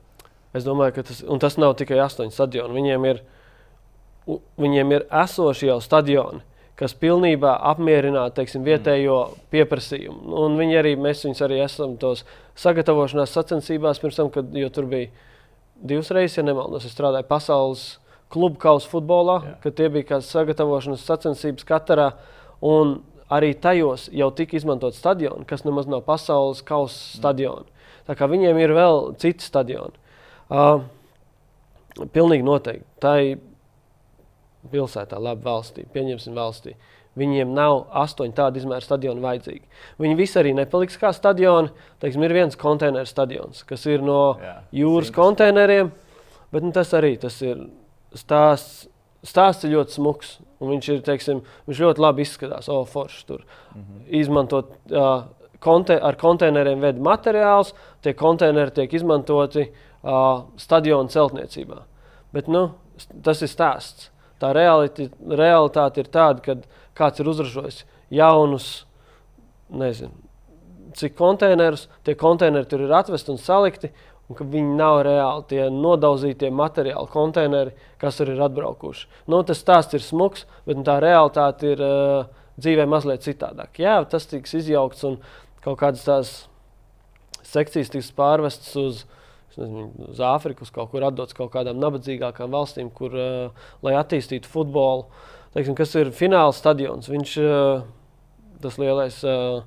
[0.58, 2.76] Es domāju, ka tas, tas nav tikai astoņi stadioni.
[2.78, 3.22] Viņiem ir,
[4.28, 6.44] viņiem ir esoši jau stadioni
[6.80, 9.18] kas pilnībā apmierinātu teiksim, vietējo
[9.54, 10.34] pieprasījumu.
[10.42, 12.24] Un viņi arī, mēs viņus arī esam tos
[12.60, 15.12] sagatavošanās sacensībās, pirms tam, kad tur bija
[15.78, 17.86] divas reizes, ja nemaldos, es strādāju pasaules
[18.34, 19.54] klubu kausa futbolā, Jā.
[19.68, 22.10] kad tie bija kādas sagatavošanas sacensības katrā.
[22.64, 22.98] Un
[23.34, 27.70] arī tajos jau tika izmantot stadioni, kas nemaz nav pasaules kausa stadioni.
[28.08, 29.94] Tā kā viņiem ir vēl citi stadioni.
[30.50, 30.84] Uh,
[32.16, 32.88] pilnīgi noteikti.
[33.04, 33.38] Tā ir
[34.72, 36.76] pilsētā, labi valstī, pieņemsim valstī.
[37.20, 39.68] Viņiem nav astoņu tādu izmēru stadionu vajadzīgi.
[40.02, 41.70] Viņi visi arī nepaliks kā stadioni.
[42.02, 45.92] Teiksim, ir viens konteineru stadions, kas ir no Jā, jūras konteineriem,
[46.54, 47.68] bet nu, tas arī tas ir
[48.18, 48.88] stāsts.
[49.24, 51.38] Stāsts ir ļoti smags, un viņš, ir, teiksim,
[51.70, 52.66] viņš ļoti labi izskatās.
[52.68, 54.02] O, forši tur mm -hmm.
[54.20, 55.30] izmantot uh,
[55.64, 57.72] konte, ar konteineriem veidu materiālus,
[58.02, 61.84] tie konteineri tiek izmantoti uh, stadionu celtniecībā.
[62.34, 62.72] Bet nu,
[63.24, 64.10] tas ir stāsts.
[64.44, 66.58] Tā realiti, realitāte ir tāda, ka
[67.00, 68.70] kāds ir uzražojis jaunus,
[69.74, 70.14] nezinu,
[71.00, 73.90] cik konteinerus, tie konteineri tur ir atvesti un salikti,
[74.30, 79.08] un ka viņi nav reāli tie nodauzītie materiāli, konteineri, kas tur ir atbraukuši.
[79.32, 82.30] Nu, tas stāsts ir smags, bet tā realitāte ir uh,
[82.62, 83.82] dzīvē mazliet citādāk.
[83.82, 85.20] Jā, tas tiks izjaukts un
[85.64, 86.34] kaut kādas tās
[87.48, 89.04] sekcijas tiks pārvestas uz.
[89.60, 94.50] Nezinu, uz Āfriku, uz kaut kur atdots kaut kādām nabadzīgākām valstīm, kur, uh, lai attīstītu
[94.50, 95.08] futbolu.
[95.54, 97.10] Teiksim, kas ir fināla stadions?
[97.12, 97.86] Viņš ir uh,
[98.64, 99.62] tas lielais uh,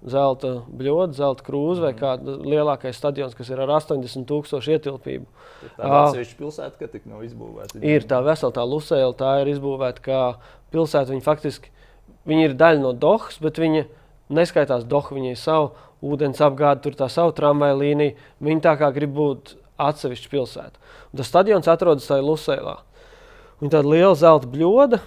[0.00, 2.00] zelta bļoda, zelta krūze vai mhm.
[2.00, 5.28] kāda lielākais stadions, kas ir ar 80,000 ietilpību.
[5.76, 7.82] Tā atsevišķa pilsēta, ka tik nav izbūvēta.
[7.84, 10.22] Ir tā vesela tā Lusēla, tā ir izbūvēta kā
[10.72, 11.12] pilsēta.
[11.12, 11.72] Viņa faktiski
[12.28, 13.86] viņa ir daļa no Dohas, bet viņa
[14.32, 15.14] neskaitās Doha.
[15.16, 15.70] Viņai ir sava
[16.04, 18.16] ūdens apgāde, tur tā sava tramvaja līnija.
[18.40, 20.92] Viņa tā kā grib būt atsevišķa pilsēta.
[21.12, 22.76] Un tas stadions atrodas tajā Lusēlā.
[23.60, 25.00] Viņa tāda liela zelta bļoda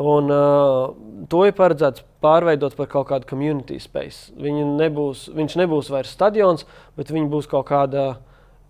[0.00, 0.94] Un, uh,
[1.28, 4.30] to ir paredzēts pārveidot par kaut kādu community space.
[4.40, 6.64] Viņa nebūs, viņš nebūs vairs stadions,
[6.96, 8.06] bet viņa būs kaut kāda,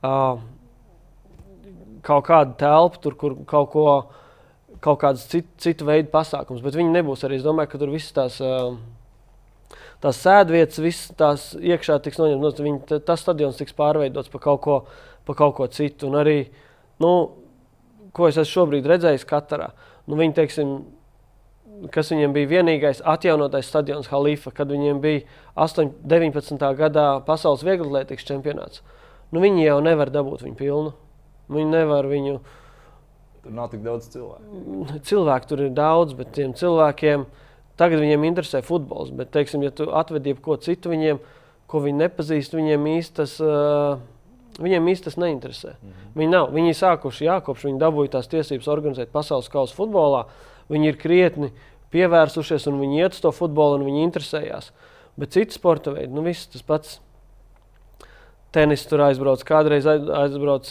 [0.03, 0.40] uh,
[2.03, 3.87] kaut kāda telpa, tur, kur kaut ko,
[4.83, 6.64] kaut kāds cit, citu veidu pasākums.
[6.64, 7.38] Bet viņi nebūs arī.
[7.38, 8.40] Es domāju, ka tur viss tās.
[8.42, 8.75] Uh,
[10.03, 12.62] Tās sēdvietas, visas tās iekšā tiks noņemtas.
[12.67, 14.79] Viņa, tas stadions tiks pārveidots par kaut ko,
[15.29, 16.09] par kaut ko citu.
[16.11, 16.38] Un arī,
[17.03, 17.12] nu,
[18.17, 19.71] ko es esmu šobrīd redzējis Katarā,
[20.11, 20.73] nu, viņi, teiksim,
[21.95, 25.23] kas viņiem bija vienīgais atjaunotais stadions Halifa, kad viņiem bija
[25.55, 26.67] 8, 19.
[26.79, 28.83] gadā pasaules vieglatlētikas čempionāts.
[29.33, 30.93] Nu, viņi jau nevar dabūt viņu pilnu.
[31.53, 32.41] Viņi nevar viņu.
[33.43, 35.01] Tur nav tik daudz cilvēku.
[35.09, 37.25] Cilvēku tur ir daudz, bet tiem cilvēkiem
[37.83, 39.11] tagad viņiem interesē futbols.
[39.18, 41.21] Bet, teiksim, ja tu atvedi ko citu viņiem,
[41.71, 43.38] ko viņi nepazīst, viņiem īstas.
[43.42, 44.01] Uh,
[44.61, 45.71] Viņiem īstenībā tas neinteresē.
[45.73, 46.09] Mm -hmm.
[46.21, 46.51] Viņi nav.
[46.53, 50.27] Viņi ir sākuši, jā, kopš viņi dabūja tās tiesības organizēt pasaules kausa futbolā.
[50.68, 51.53] Viņi ir krietni
[51.92, 54.73] pievērsušies un viņi iet uz to futbolu un viņi interesējās.
[55.16, 57.01] Bet citi sporta veidi, nu viss tas pats.
[58.53, 60.68] Tenis tur aizbrauc, kādreiz aizbrauc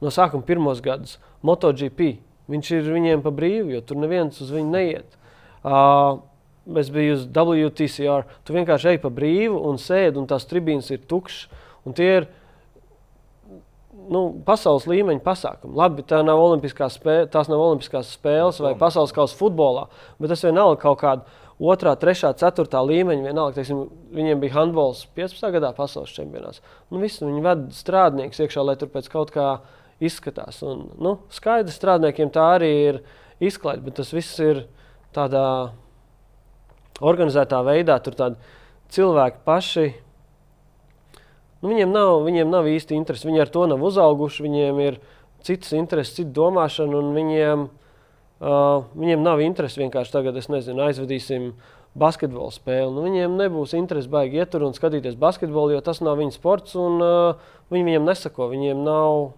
[0.00, 1.18] no sākuma pirmos gadus.
[1.42, 2.18] MotoGP.
[2.48, 5.16] Viņš ir viņiem pa brīvu, jo tur neviens uz viņu neiet.
[5.64, 6.20] Uh,
[6.80, 8.24] es biju uz WTCR.
[8.44, 11.62] Tu vienkārši ej pa brīvu un sēdi, un tās tribīnas ir tukšas.
[11.94, 12.26] Tie ir
[14.10, 15.76] nu, pasaules līmeņa pasākumu.
[15.78, 19.86] Labi, tā nav olimpiskās spēles, tās nav olimpiskās spēles vai pasaules kausa futbolā,
[20.20, 23.28] bet tas vienalga kaut kāda otrā, trešā, ceturtā līmeņa.
[23.28, 23.84] Vienalga, teiksim,
[24.16, 25.52] viņiem bija handbols 15.
[25.54, 26.64] gadā pasaules čempionāts.
[26.90, 29.48] Nu, visi, viņi ved strādniekus iekšā, lai tur pēc kaut kā
[30.04, 30.60] izskatās.
[30.66, 33.00] Un, nu, skaidrs, strādniekiem tā arī ir
[33.44, 34.66] izklaide, bet tas viss ir
[35.14, 35.46] tādā
[37.02, 37.98] organizētā veidā.
[38.02, 38.16] Tur
[38.94, 39.86] cilvēki paši
[41.64, 43.28] nu, viņiem, nav, viņiem nav īsti interesi.
[43.30, 44.98] Viņi ar to nav uzauguši, viņiem ir
[45.44, 47.64] citas intereses, cita domāšana, un viņiem,
[48.44, 51.54] uh, viņiem nav interesi vienkārši tagad, nezinu, aizvedīsim
[51.98, 52.90] basketbola spēli.
[52.92, 56.76] Nu, viņiem nebūs interesi baigi iet tur un skatīties basketbolu, jo tas nav viņu sports,
[56.76, 58.50] un uh, viņi viņiem nesako.
[58.52, 59.32] Viņiem nav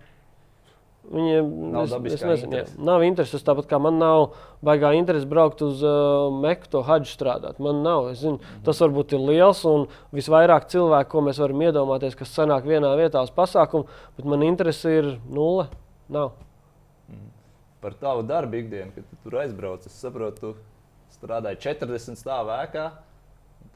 [1.07, 2.77] Viņiem nav es, es nezinu, interesi.
[2.83, 3.45] Nav intereses.
[3.47, 4.33] Tāpat kā man nav
[4.67, 7.61] baigā interesi braukt uz uh, Meku, to haģu strādāt.
[7.63, 8.09] Man nav.
[8.19, 8.63] Zinu, mm.
[8.67, 13.23] Tas varbūt ir liels un visvairāk cilvēku, ko mēs varam iedomāties, kas sanāk vienā vietā
[13.23, 13.87] uz pasākumu,
[14.19, 15.69] bet man interesi ir nulle.
[16.13, 16.33] Nav.
[17.13, 17.29] Mm.
[17.85, 22.89] Par tavu darbu ikdienu, kad tu tur aizbrauc, es saprotu, tu strādāji 40 stāvā ēkā.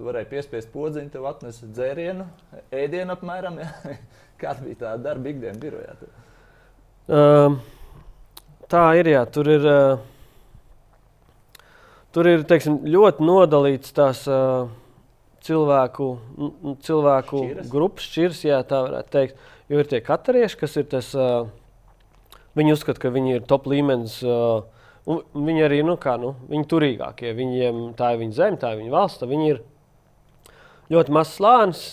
[0.01, 2.27] Tu varēji piespiest podziņu, tev atnesa dzērienu,
[2.75, 3.61] ēdienu apmēram.
[3.61, 3.95] Ja?
[4.41, 5.95] Kāda bija tā darba ikdiena birojā?
[6.01, 6.19] Tev?
[7.11, 7.57] Uh,
[8.71, 9.09] tā ir.
[9.11, 9.99] Jā, tur ir, uh,
[12.15, 14.69] tur ir teiksim, ļoti nodalīts tās uh,
[15.43, 16.11] cilvēku,
[16.87, 17.71] cilvēku šķiras.
[17.73, 19.49] grupas, šķiras, jā, tā varētu teikt.
[19.71, 21.51] Jo ir tie katarieši, kas ir tas, uh,
[22.59, 24.21] viņi uzskata, ka viņi ir top līmenis.
[24.23, 24.69] Uh,
[25.11, 27.33] Viņi arī nu, kā, nu, viņi turīgākie.
[27.35, 29.25] Viņiem tā ir viņa zeme, tā ir viņa valsts.
[29.27, 29.63] Viņi ir
[30.93, 31.85] ļoti mazs slānis.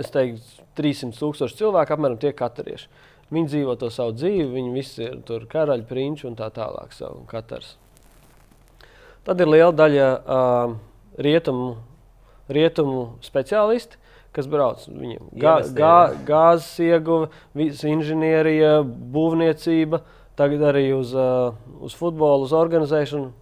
[0.00, 2.88] Es teiktu, 300 tūkstoši cilvēku apmēram tie katarieši.
[3.24, 6.92] Uh, Viņi dzīvo to savu dzīvi, viņi visi ir tur karaļa prinči un tā tālāk.
[6.94, 7.74] Savu, katrs.
[9.24, 10.74] Tad ir liela daļa uh,
[11.24, 11.70] rietumu,
[12.52, 13.96] rietumu speciālisti,
[14.36, 14.84] kas brauc.
[14.90, 15.96] Viņiem gā, gā,
[16.28, 20.02] gāzes ieguve, inženierija, būvniecība,
[20.36, 23.32] tagad arī uz, uh, uz futbolu, uz organizēšanu.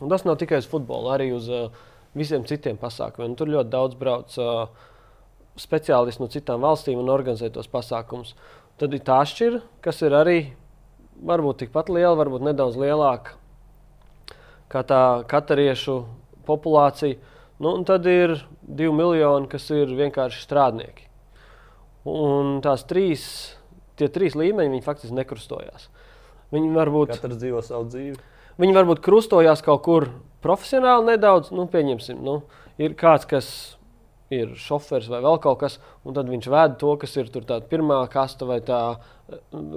[0.00, 1.68] Un tas nav tikai uz futbolu, arī uz uh,
[2.16, 3.36] visiem citiem pasākumiem.
[3.36, 4.88] Tur ļoti daudz brauc uh,
[5.60, 8.32] speciālisti no citām valstīm un organizē tos pasākumus.
[8.80, 10.38] Tad ir tā šķira, kas ir arī
[11.20, 13.36] varbūt tikpat liela, varbūt nedaudz lielāka
[14.70, 15.98] kā tā katariešu
[16.48, 17.18] populācija.
[17.60, 21.08] Nu, tad ir divi miljoni, kas ir vienkārši strādnieki.
[22.08, 23.24] Un tās trīs,
[24.00, 25.90] tie trīs līmeņi faktiski nekrustojās.
[26.54, 28.16] Viņi varbūt, Katrs dzīvo savu dzīvi.
[28.62, 30.08] viņi varbūt krustojās kaut kur
[30.42, 31.52] profesionāli nedaudz.
[31.52, 32.40] Nu, pieņemsim, nu,
[32.80, 33.76] ir kāds, kas
[34.30, 37.98] ir šofers vai vēl kaut kas, un tad viņš ved to, kas ir tā pirmā
[38.12, 38.80] kasta, vai tā,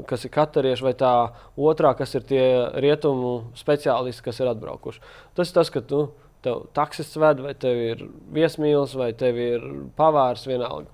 [0.09, 1.13] kas ir katarieši, vai tā
[1.57, 2.43] otrā, kas ir tie
[2.83, 5.01] rietumu speciālisti, kas ir atbraukuši.
[5.37, 6.05] Tas ir tas, ka tu
[6.45, 9.65] tev taksists ved, vai tev ir viesmīlis, vai tev ir
[9.97, 10.91] pavārs vienalga.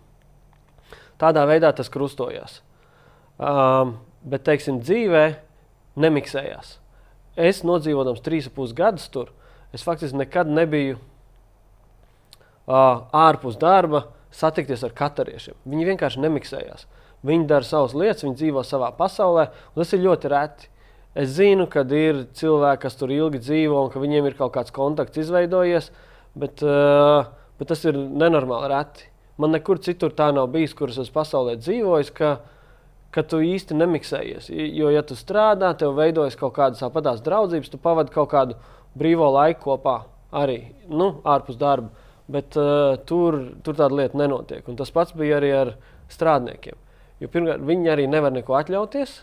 [1.19, 2.61] Tādā veidā tas krustojās.
[3.39, 5.25] Um, bet, teiksim, dzīvē
[5.99, 6.77] nemiksējās.
[7.39, 7.75] Es un
[8.55, 9.33] pus gadus tur,
[9.75, 10.99] es faktiski nekad nebiju
[12.69, 15.57] ārpus darba satikties ar katariešiem.
[15.69, 16.85] Viņi vienkārši nemiksējās.
[17.25, 20.69] Viņi dara savas lietas, viņi dzīvo savā pasaulē, un tas ir ļoti reti.
[21.17, 24.71] Es zinu, ka ir cilvēki, kas tur ilgi dzīvo un ka viņiem ir kaut kāds
[24.71, 25.89] kontakts izveidojies,
[26.37, 29.09] bet, bet tas ir nenormāli reti.
[29.39, 32.31] Man nekur citur tā nav bijis, kuras es pasaulē dzīvoju, ka,
[33.15, 34.51] ka tu īsti nemiksējies.
[34.51, 38.59] Jo, ja tu strādā, tev veidojas kaut kādas tādas draudzības, tu pavadi kaut kādu
[38.99, 41.89] brīvo laiku kopā arī nu, ārpus darba.
[42.29, 44.67] Bet uh, tur, tur tāda lieta nenotiek.
[44.69, 45.73] Un tas pats bija arī ar
[46.13, 46.77] strādniekiem.
[47.19, 49.15] Jo pirmkārt, viņi arī nevar neko atļauties.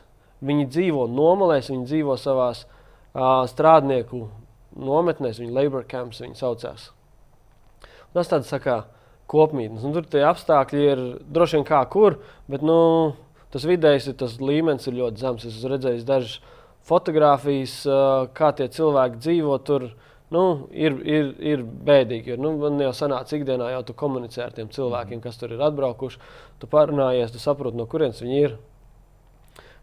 [0.47, 4.27] Viņi dzīvo nomalēs, viņi dzīvo savā uh, strādnieku
[4.77, 6.91] nometnēs, viņa labor camps viņi saucās.
[8.11, 8.81] Un tas tāds kā
[9.31, 9.87] kopmītnes.
[9.87, 12.19] Un tur tie apstākļi ir droši vien kā kur,
[12.51, 13.15] bet nu,
[13.55, 15.47] tas vidējais ir, tas līmenis ir ļoti zems.
[15.47, 16.37] Es esmu redzējis dažas
[16.87, 19.89] fotogrāfijas, uh, kā tie cilvēki dzīvo tur.
[19.93, 22.35] Uh, nu, ir, ir, ir bēdīgi.
[22.35, 25.63] Jo, nu, man jau sanāca ikdienā, jau tu komunicē ar tiem cilvēkiem, kas tur ir
[25.69, 26.23] atbraukuši.
[26.63, 28.57] Tu parunājies, tu saproti, no kurienes viņi ir.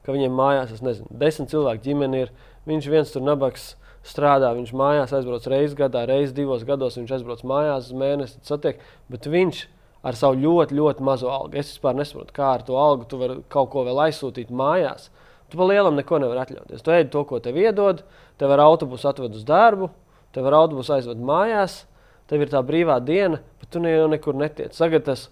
[0.04, 2.34] Ka viņiem mājās, es nezinu, desmit cilvēku ģimene ir.
[2.68, 7.00] Viņš viens tur nabaks strādā, viņš mājās aizbrauc reizes gadā, reizes divos gados.
[7.00, 8.84] Viņš aizbrauc mājās uz mēnesi, satiek.
[9.12, 9.64] Bet viņš
[10.04, 11.56] ar savu ļoti, ļoti mazu algu.
[11.60, 15.08] Es vispār nesaprotu, kā ar to algu tu vari kaut ko vēl aizsūtīt mājās.
[15.48, 16.84] Tu pa lielam neko nevari atļauties.
[16.84, 18.04] Tu ēd to, ko tev iedod,
[18.42, 19.92] tev ar autobusu atved uz darbu,
[20.34, 21.84] tev ar autobusu aizved mājās,
[22.30, 24.76] tev ir tā brīvā diena, bet tu jau nekur netiec.
[24.78, 25.28] Tagad tas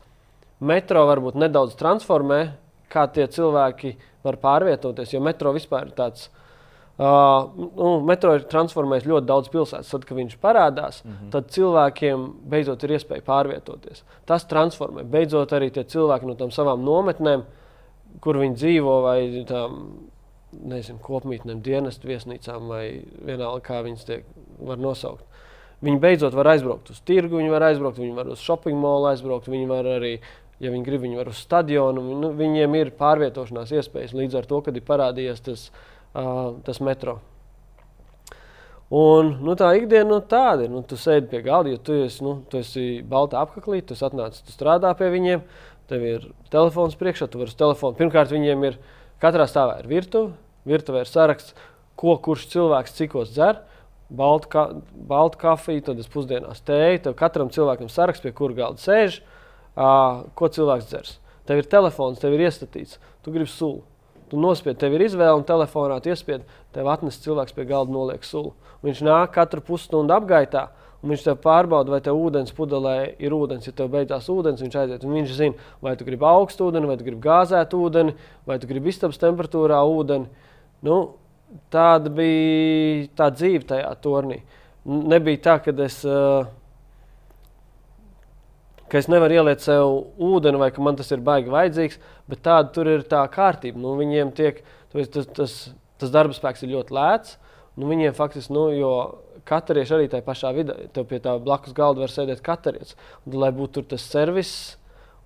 [0.59, 2.43] metro varbūt nedaudz transformē,
[2.91, 6.29] kā tie cilvēki var pārvietoties, jo metro vispār ir tāds.
[7.01, 9.89] Uh, nu, metro ir transformējis ļoti daudz pilsētas.
[9.89, 11.29] Tad, kad viņš parādās, mm -hmm.
[11.33, 14.03] tad cilvēkiem beidzot ir iespēja pārvietoties.
[14.25, 15.03] Tas transformē.
[15.03, 17.43] Beidzot, arī tie cilvēki no tām savām nometnēm,
[18.21, 19.79] kur viņi dzīvo, vai tām
[20.51, 22.85] nezinu, kopmītnēm, dienestu viesnīcām, vai
[23.23, 24.27] vienalga, kā viņas tiek
[24.59, 25.25] var nosaukt.
[25.81, 29.49] Viņi beidzot var aizbraukt uz tirgu, viņi var aizbraukt, viņi var uz shopping molu aizbraukt,
[29.49, 30.13] viņi var arī,
[30.61, 32.03] ja viņi grib, viņi var uz stadionu.
[32.21, 35.67] Nu, viņiem ir pārvietošanās iespējas līdz ar to, kad ir parādījies tas,
[36.13, 37.17] uh, tas metro.
[38.91, 40.71] Un, nu, tā ikdiena nu, tāda ir.
[40.73, 44.35] Nu, tu sēdi pie galda, jo tu esi, nu, tu esi balta apaklī, tu atnāc,
[44.43, 45.45] tu strādā pie viņiem,
[45.87, 47.95] tev ir telefons priekšā, tu vari uz telefonu.
[47.95, 48.77] Pirmkārt, viņiem ir
[49.21, 50.33] katrā stāvā ir virtuve,
[50.67, 51.55] virtuvē ir saraksts,
[51.99, 53.61] ko kurš cilvēks cikos dzer
[54.11, 57.05] baltu, ka, baltu kafiju, tad es pusdienās tēju.
[57.07, 59.21] Tad katram cilvēkam saraksts, pie kura galda sēž,
[59.75, 61.15] uh, ko cilvēks dzers.
[61.47, 63.81] Tev ir telefons, tev ir iestatīts, tu gribi sulu.
[64.31, 68.23] Tu nospied, tev ir izvēle, un telefonā tu iespied, tev atnes cilvēks pie galda, noliek
[68.23, 68.53] sulu.
[68.85, 70.69] Viņš nāk katru pusstundu apgaitā,
[71.01, 73.65] un viņš tev pārbauda, vai tev ūdens pudelē ir ūdens.
[73.67, 76.97] Ja tev beidzās ūdens, viņš aiziet, un viņš zina, vai tu gribi augstu ūdeni, vai
[76.99, 80.29] tu gribi gāzētu ūdeni, vai tu gribi istabas temperatūrā ūdeni.
[80.85, 80.99] Nu,
[81.73, 84.41] tāda bija tā dzīve tajā turnī.
[84.85, 86.45] Nebija tā, ka es, uh,
[88.89, 89.89] ka es nevaru ielikt sev
[90.21, 93.81] ūdeni, vai ka man tas ir baigi vajadzīgs, bet tāda tur ir tā kārtība.
[93.81, 94.61] Nu, viņiem tiek,
[94.93, 95.57] tas, tas,
[96.01, 97.37] tas darba spēks ir ļoti lēts.
[97.79, 98.93] Nu, viņiem faktiski, nu, jo
[99.47, 102.95] katrieši arī tajā pašā vidē, tev pie tā blakus galda var sēdēt katrietis.
[103.25, 104.53] Un, lai būtu tas servis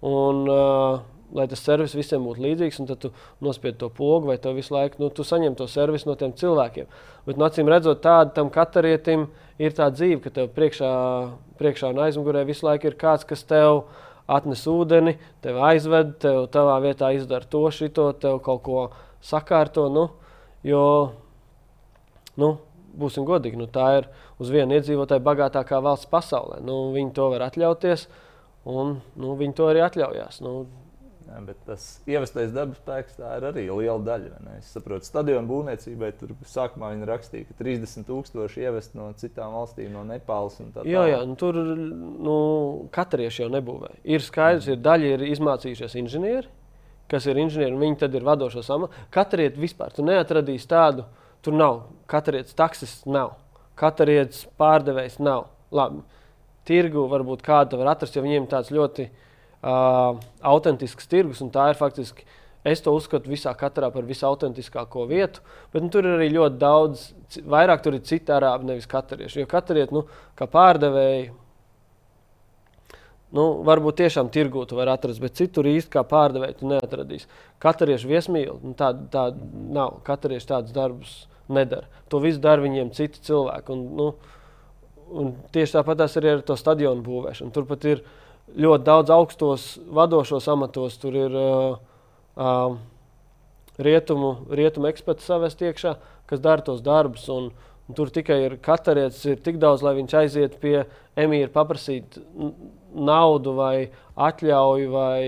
[0.06, 3.12] un uh, lai tas servis visiem būtu līdzīgs, un tad tu
[3.44, 6.90] nospied to pogu, vai tev visu laiku nu, saņem to servisu no tiem cilvēkiem.
[7.26, 9.28] Bet, nu, acīm redzot, tāda tam katarietim
[9.62, 10.92] ir tā dzīve, ka tev priekšā,
[11.60, 13.86] priekšā un aizmugurē visu laiku ir kāds, kas tev
[14.32, 18.86] atnes ūdeni, tev aizved, tev tavā vietā izdara to, šito, tev kaut ko
[19.26, 19.88] sakārto.
[19.94, 20.08] Nu,
[20.66, 20.86] jo,
[22.42, 22.56] nu,
[23.00, 24.10] būsim godīgi, nu, tā ir
[24.42, 26.62] uz vienu iedzīvotāju bagātākā valsts pasaulē.
[26.66, 28.08] Nu, viņi to var atļauties,
[28.72, 30.42] un nu, viņi to arī atļaujās.
[30.46, 30.58] Nu,
[31.26, 34.38] Ja, bet tas ievestais dabas spēks ir arī liela daļa.
[34.60, 40.04] Es saprotu, stadionu būvniecībai tur sākumā viņi rakstīja, ka 30,000 ievest no citām valstīm, no
[40.06, 40.60] Nepāles.
[40.86, 42.38] Jā, jā nu, tur nu,
[42.94, 43.96] katrieši jau nebūvē.
[44.06, 46.52] Ir skaidrs, ir daļa ir izmācījušies inženieri,
[47.10, 49.06] kas ir inženieri, un viņi tad ir vadošos amatos.
[49.14, 51.08] Katrietis vispār tu neatradīsi tādu,
[51.46, 51.84] tur nav.
[52.10, 53.34] Katrietis taksis nav,
[53.80, 55.48] katrietis pārdevējs nav.
[55.76, 56.04] Labi,
[56.70, 61.80] tirgu varbūt kādu var atrast, jo viņiem tāds ļoti uh, autentisks tirgus, un tā ir
[61.80, 62.28] faktiski
[62.66, 67.04] Es to uzskatu visā katrā par visautentiskāko vietu, bet nu, tur ir arī ļoti daudz,
[67.46, 69.44] vairāk tur ir citi arābi, nevis katarieši.
[69.44, 70.02] Jo katarieti, nu,
[70.34, 71.28] kā pārdevēji,
[73.38, 77.30] nu, varbūt tiešām tirgū tu vari atrast, bet citur īsti kā pārdevēji tu neatradīsi.
[77.62, 79.28] Katarieši viesmīli, nu, tāda tā
[79.78, 80.00] nav.
[80.10, 81.14] Katarieši tādus darbus
[81.52, 81.90] nedara.
[82.10, 83.76] To visu dara viņiem citi cilvēki.
[83.76, 84.08] Un, nu,
[85.16, 87.54] un tieši tāpat arī ar to stadionu būvēšanu.
[87.56, 88.04] Turpat ir
[88.56, 89.68] ļoti daudz augstos
[90.00, 90.98] vadošos amatos.
[91.02, 91.78] Tur ir uh,
[92.38, 92.78] uh,
[93.78, 95.96] rietumu, rietumu eksperti savest iekšā,
[96.30, 97.28] kas dara tos darbus.
[97.34, 97.52] Un,
[97.86, 100.80] un tur tikai ir katarietis, ir tik daudz, lai viņš aiziet pie
[101.20, 102.18] emīra, paprasīt
[102.96, 103.76] naudu vai
[104.16, 105.22] atļauju, vai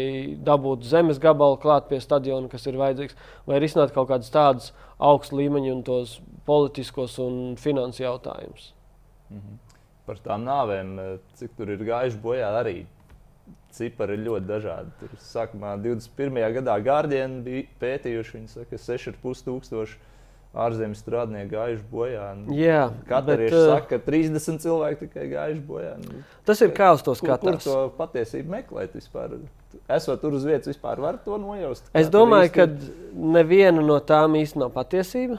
[0.47, 5.39] dabūt zemes gabalu klāt pie stadiona, kas ir vajadzīgs, vai risināt kaut kādus tādus augstu
[5.41, 8.71] līmeņu un tos politiskos un finansu jautājumus.
[9.29, 9.63] Mhm.
[10.07, 12.85] Par tām nāvēm, cik tur ir gājuši bojā, arī
[13.75, 14.93] cipari ir ļoti dažādi.
[15.01, 16.39] Tur sākumā 21.
[16.57, 19.99] gadā Gārdiņš bija pētījuši, viņi saka, ka 6,5 tūkstoši
[20.65, 22.27] ārzemju strādnieku gājuši bojā.
[22.57, 22.79] Jā,
[23.09, 25.91] Katrieši bet, uh, saka, ka 30 cilvēki tikai gājuši bojā.
[26.03, 27.43] Nu, tas ir kā uz to skatās.
[27.43, 29.37] Kur, kur to patiesību meklēt vispār?
[29.91, 31.91] Esot tur uz vietas, vispār var to nojaust.
[31.97, 32.67] Es domāju, ka
[33.37, 35.37] neviena no tām īstenībā nav patiesība.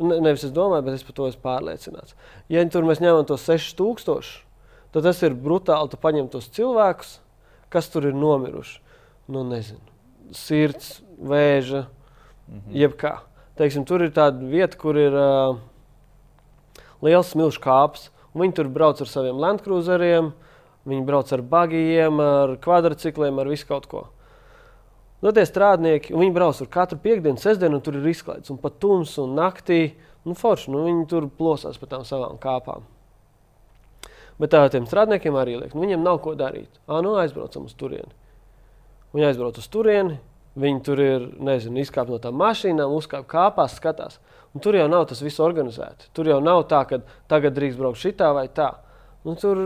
[0.00, 2.16] Ne, nevis es domāju, bet es par to esmu pārliecināts.
[2.52, 4.30] Ja tur mēs ņemam tos 6000,
[4.94, 5.92] tad tas ir brutāli.
[5.92, 7.18] Tu paņem tos cilvēkus,
[7.72, 8.78] kas tur ir nomiruši.
[9.30, 9.82] Nu, nezinu,
[10.34, 12.78] sirds, vēža, mm -hmm.
[12.82, 13.12] jebkā.
[13.60, 15.58] Teiksim, tur ir tāda vieta, kur ir uh,
[17.04, 18.06] liels smilšu kāps.
[18.32, 20.30] Viņi tur brauc ar saviem landkrūzeriem,
[20.88, 24.06] viņi brauc ar bagiem, ar kvadrcikliem, ar visu kaut ko.
[25.20, 28.48] Nu, tie strādnieki, viņi brauc ar katru piekdienu, sestdienu, un tur ir izklaides.
[28.54, 29.82] Un pat tums un naktī,
[30.24, 32.88] nu, forši, nu, viņi tur plosās pa tām savām kāpām.
[34.40, 36.80] Bet tā, tiem strādniekiem arī liek, nu, viņiem nav ko darīt.
[36.88, 38.14] Ā, nu, aizbraucam uz turieni.
[39.12, 40.16] Viņi aizbrauc uz turieni,
[40.58, 44.18] viņi tur ir, nezinu, izkāp no tām mašīnām, uzkāp kāpās, skatās.
[44.54, 46.10] Un tur jau nav tas viss organizēts.
[46.16, 48.72] Tur jau nav tā, ka tagad drīkst braukt šitā vai tā.
[49.24, 49.58] Nu, tur,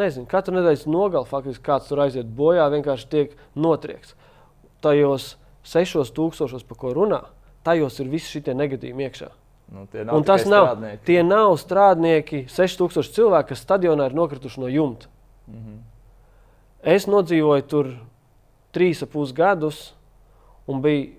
[0.00, 4.16] nezinu, katru nedēļas nogali faktiski kāds tur aiziet bojā, vienkārši tiek notriekts.
[4.84, 7.20] Tajos sešos tūkstošos, par ko runā,
[7.64, 9.30] tajos ir visi šie negadījumi iekšā.
[9.74, 11.04] Nu, nav un tas nav, strādnieki.
[11.08, 15.06] tie nav strādnieki, 6000 cilvēki, kas stadionā ir nokrituši no jumta.
[15.48, 15.78] Mm -hmm.
[16.82, 17.94] Es nodzīvoju tur
[18.72, 19.94] trīs ap pus gadus,
[20.70, 21.10] un bija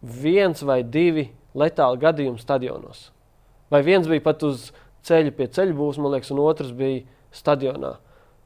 [0.00, 3.10] viens vai divi letāli gadījumi stadionos.
[3.72, 4.70] Vai viens bija pat uz
[5.04, 7.96] ceļa pie ceļa būs, man liekas, un otrs bija stadionā.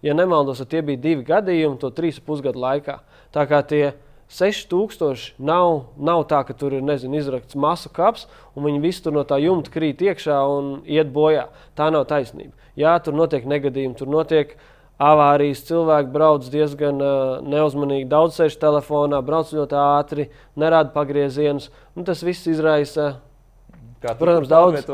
[0.02, 3.00] Ja nemaldos, tie bija divi gadījumi to trīs ap pus gadu laikā.
[3.34, 3.96] Tā kā tie
[4.30, 9.16] 6000 nav, nav tā, ka tur ir nezinu, izrakts masu kaps, un viņi visi tur
[9.16, 11.48] no tā jumta krīt iekšā un iet bojā.
[11.78, 12.52] Tā nav taisnība.
[12.78, 14.54] Jā, tur notiek negadījumi, tur notiek
[14.98, 20.28] avārijas, cilvēki brauc diezgan uh, neuzmanīgi, daudz sēž telefonā, brauc ļoti ātri,
[20.58, 21.70] nerāda pagriezienus.
[22.06, 23.16] Tas viss izraisa.
[24.02, 24.88] Protams, daudz.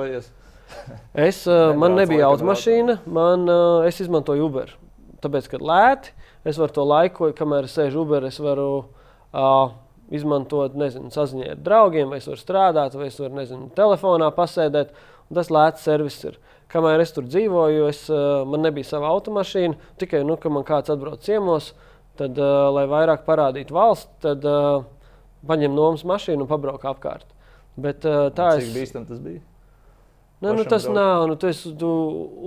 [1.28, 4.76] es, uh, man nebija automašīna, man, uh, es izmantoju Uber.
[5.24, 6.12] Tāpēc, kad lēti,
[6.44, 9.72] es varu to laiku, kamēr es sēžu Uber, es varu uh, uh,
[10.14, 14.94] izmantot, nezinu, saziņai ar draugiem, vai es varu strādāt, vai es varu, nezinu, telefonā pasēdēt.
[15.34, 16.34] Tas lēts servis ir.
[16.73, 20.93] Kamēr es tur dzīvoju, es, uh, man nebija sava automašīna, tikai, nu, ka man kāds
[20.93, 21.73] atbrauc ciemos,
[22.19, 24.85] tad, uh, lai vairāk parādītu valsts, tad uh,
[25.47, 27.29] paņem nomas mašīnu un pabrauc apkārt.
[27.75, 28.75] Bet, tā Cik es...
[28.75, 29.43] bīstam tas bija?
[30.45, 30.95] Ne, nu, tas braukt.
[30.95, 31.27] nav.
[31.29, 31.91] Nu, tu, esi, tu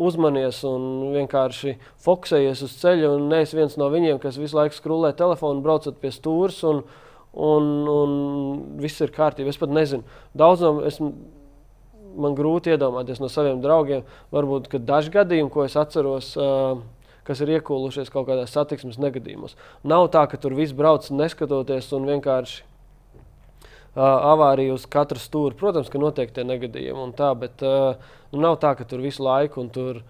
[0.05, 0.83] uzmanies un
[1.15, 3.13] vienkārši fokusējies uz ceļa.
[3.31, 6.59] Neesi viens no viņiem, kas visu laiku skrūlē telefonu, braucot pie stūres.
[6.67, 6.83] Un,
[7.33, 8.13] un, un
[8.81, 9.49] viss ir kārtībā.
[9.49, 10.05] Es pat nezinu.
[10.37, 11.09] Daudz no esmu,
[12.17, 14.05] man grūti iedomāties no saviem draugiem.
[14.33, 16.33] Varbūt daži gadījumi, ko es atceros.
[17.27, 19.57] Kas ir iekūlušies kaut kādās satiksmes negadījumos.
[19.83, 22.61] Nav tā, ka tur viss brauc neskatoties un vienkārši
[23.97, 25.57] avārija uz katru stūri.
[25.57, 29.59] Protams, ka notiek tie negadījumi un tā, bet nu, nav tā, ka tur visu laiku
[29.63, 30.03] un tur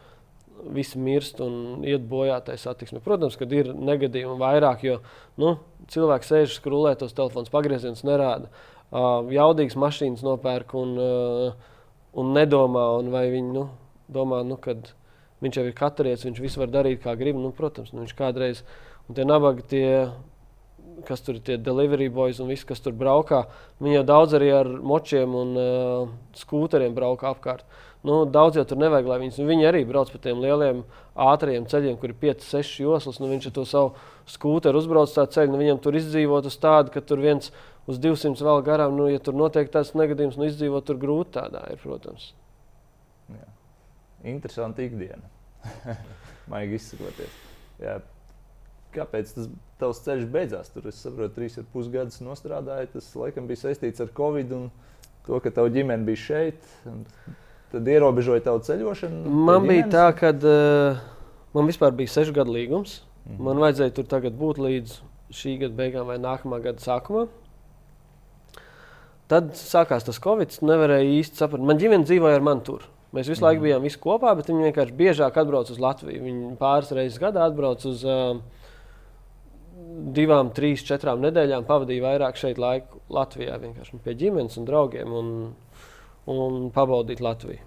[0.74, 3.02] visi mirst un iet bojā tajā satiksmē.
[3.06, 5.00] Protams, ka ir negadījumi vairāk, jo
[5.40, 5.58] nu,
[5.94, 8.52] cilvēks sēž skrūlē, tos telefons pagrieziens nerāda.
[8.88, 11.74] Uh, jaudīgas mašīnas nopērk un, uh,
[12.18, 13.68] un nedomā, un vai viņi nu,
[14.12, 14.94] domā, nu, kad
[15.44, 17.38] viņš jau ir katrietis, viņš visu var darīt kā grib.
[17.40, 18.64] Nu, protams, nu, viņš kādreiz,
[19.08, 19.88] un tie nabaga tie
[21.06, 23.44] kas tur ir tie delivery boys un viss, kas tur braukā.
[23.84, 27.66] Viņi jau daudz arī ar močiem un uh, skūteriem braukā apkārt.
[28.08, 30.84] Nu, daudz jau tur nevajag, lai viņas, nu, viņi arī brauc pa tiem lieliem
[31.28, 33.20] ātriem ceļiem, kur ir 5, 6 joslas.
[33.22, 33.94] Nu, viņš ar to savu
[34.32, 37.52] skūteru uzbrauc tā ceļu, nu, viņam tur izdzīvot uz tādu, ka tur viens
[37.88, 41.64] uz 200 vēl garām, nu, ja tur notiek tāds negadījums, nu, izdzīvot tur grūti tādā
[41.72, 42.34] ir, protams.
[43.32, 43.48] Jā.
[44.34, 45.24] Interesanti ikdiena.
[46.52, 47.42] Maigi izsakoties.
[47.82, 48.00] Jā.
[48.96, 50.72] kāpēc tas tavs ceļš beidzās?
[50.74, 52.90] Tur es saprotu, trīs ar pus gadus nostrādāju.
[52.96, 54.70] Tas laikam bija saistīts ar Covid un
[55.28, 56.72] to, ka tava ģimene bija šeit.
[57.72, 59.36] Tad ierobežoja tavu ceļošanu.
[59.48, 61.04] Man bija tā, ka uh,
[61.56, 63.02] man vispār bija sešu gadu līgums.
[63.26, 63.44] Mm -hmm.
[63.44, 64.96] Man vajadzēja tur tagad būt līdz
[65.36, 67.28] šī gada beigām vai nākamā gada sākumā.
[69.32, 70.56] Tad sākās tas Covid.
[70.64, 71.66] Nevarēja īsti saprast.
[71.68, 72.86] Man ģimene dzīvoja ar mani tur.
[73.16, 73.66] Mēs visu laiku mhm.
[73.68, 76.24] bijām visi kopā, bet viņi vienkārši biežāk atbrauc uz Latviju.
[76.26, 78.40] Viņi pāris reizes gadā atbrauc uz uh,
[80.18, 81.66] divām, trīs, četrām nedēļām.
[81.68, 85.34] Pavadīja vairāk šeit laiku Latvijā, vienkārši pie ģimenes un draugiem un,
[86.32, 87.64] un pabaudīt Latviju.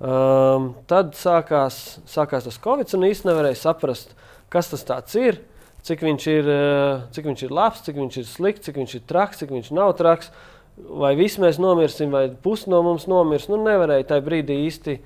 [0.00, 4.14] Um, tad sākās, sākās tas Covid, un īstenībā nevarēja saprast,
[4.48, 5.42] kas tas ir,
[5.86, 6.48] cik viņš ir,
[7.14, 9.94] cik viņš ir labs, cik viņš ir slikts, cik viņš ir traks, cik viņš nav
[9.98, 10.30] traks.
[10.80, 13.48] Vai visi mēs nomirsim, vai pusi no mums nomirs.
[13.50, 14.96] Nu, nevarēja tajā brīdī īsti,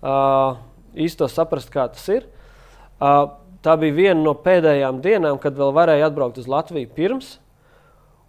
[0.00, 0.56] uh,
[0.96, 2.28] īsti saprast, kā tas ir.
[2.98, 7.36] Uh, tā bija viena no pēdējām dienām, kad vēl varēja atbraukt uz Latviju pirms.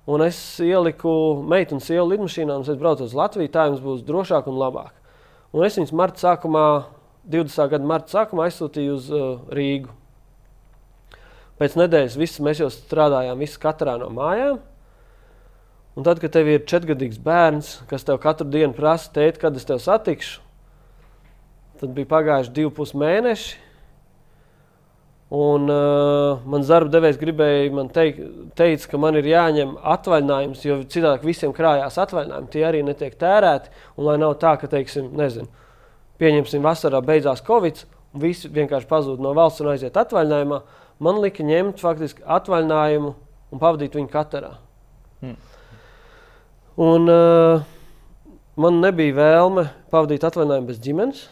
[0.10, 1.12] Un es ieliku
[1.46, 3.52] meitu un sievu lidmašīnā, un es braucu uz Latviju.
[3.54, 4.96] Tā jums būs drošāk un labāk.
[5.54, 6.66] Un es viņus marta sākumā,
[7.30, 7.70] 20.
[7.72, 9.94] gada marta sākumā aizsūtīju uz uh, Rīgu.
[11.60, 14.60] Pēc nedēļas visi, mēs jau strādājām, visi katrā no mājām.
[16.00, 19.66] Un tad, kad tev ir četrgadīgs bērns, kas tev katru dienu prasa, teikt, kad es
[19.68, 20.40] tevi satikšu,
[21.82, 23.58] tad bija pagājuši divi pus mēneši.
[25.36, 28.24] Un uh, man darba devējs gribēja man teikt,
[28.58, 32.50] teica, ka man ir jāņem atvaļinājums, jo citādi visiem krājās atvaļinājumi.
[32.56, 33.70] Tie arī netiek tērēti.
[34.00, 35.46] Un lai nav tā, ka, teiksim, nezinu,
[36.24, 37.84] pieņemsim, vasarā beidzās Covid,
[38.16, 40.64] un visi vienkārši pazūd no valsts un aiziet atvaļinājumā,
[41.04, 43.14] man lika ņemt faktiski atvaļinājumu
[43.50, 44.54] un pavadīt viņu katrā.
[45.24, 45.36] Hmm.
[46.80, 47.66] Un, uh,
[48.60, 51.26] man nebija vēlme pavadīt atvaļinājumu bez ģimenes.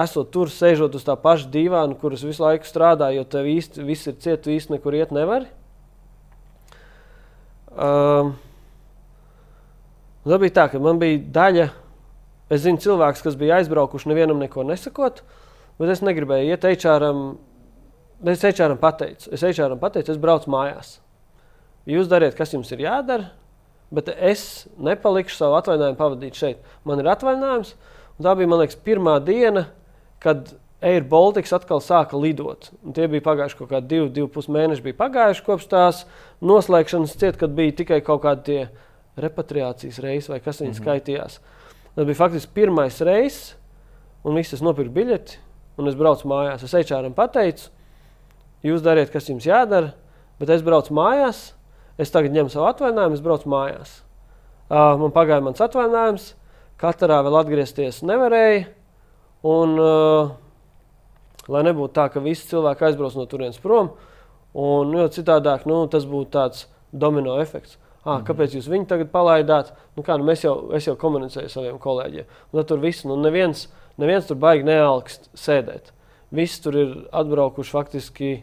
[0.00, 4.06] Esot tur, sēžot uz tā paša divāna, kuras visu laiku strādāju, jo tev īsti viss
[4.06, 5.50] ir ciets, tu īsti nekur iet nevari.
[7.70, 8.30] Uh,
[10.26, 11.66] tas bija tā, ka man bija daļa,
[12.54, 15.24] es zinu, cilvēks, kas bija aizbraukuši, nevienam neko nesakot,
[15.78, 17.24] bet es negribēju iet HR-am.
[18.20, 20.98] Es HR-am pateicu, es HR-am pateicu, es braucu mājās.
[21.88, 23.30] Jūs dariet, kas jums ir jādara,
[23.90, 26.60] bet es nepalikšu savu atvaļinājumu pavadīt šeit.
[26.84, 27.72] Man ir atvaļinājums,
[28.18, 29.64] un tā bija liekas, pirmā diena,
[30.20, 30.52] kad
[30.84, 32.70] Air Baltics atkal sāka lidot.
[32.84, 36.04] Un tie bija pagājuši kaut kādi divi, divi pus mēneši, bija pagājuši kopš tās
[36.44, 38.62] noslēgšanas, ciet, kad bija tikai kaut kādi
[39.20, 40.84] repatriācijas reisi vai kas viņi mm -hmm.
[40.84, 41.40] skaitījās.
[41.94, 43.56] Tas bija faktiski pirmais reizes,
[44.24, 45.36] un viss es nopirku biļeti,
[45.76, 46.64] un es braucu mājās.
[46.64, 47.68] Es HR-am pateicu,
[48.62, 49.94] jūs dariet, kas jums jādara,
[50.38, 51.50] bet es braucu mājās
[52.00, 53.96] es tagad ņemu savu atvaļinājumu, es braucu mājās.
[54.70, 56.30] Uh, man pagāja mans atvaļinājums,
[56.80, 58.64] katrā vēl atgriezties nevarēja.
[59.50, 60.32] Un, uh,
[61.50, 63.94] lai nebūtu tā, ka visi cilvēki aizbrauc no turienes prom,
[64.56, 67.78] un jo citādāk nu, tas būtu tāds domino efekts.
[68.00, 68.26] Ah, mm -hmm.
[68.26, 69.72] Kāpēc jūs viņu tagad palaidāt?
[69.96, 72.24] Nu, kā, nu, mēs jau, es jau komunicēju ar saviem kolēģiem.
[72.52, 75.92] Un tad tur viss, nu, neviens, neviens tur baigi nealkst sēdēt.
[76.30, 78.42] Visi tur ir atbraukuši faktiski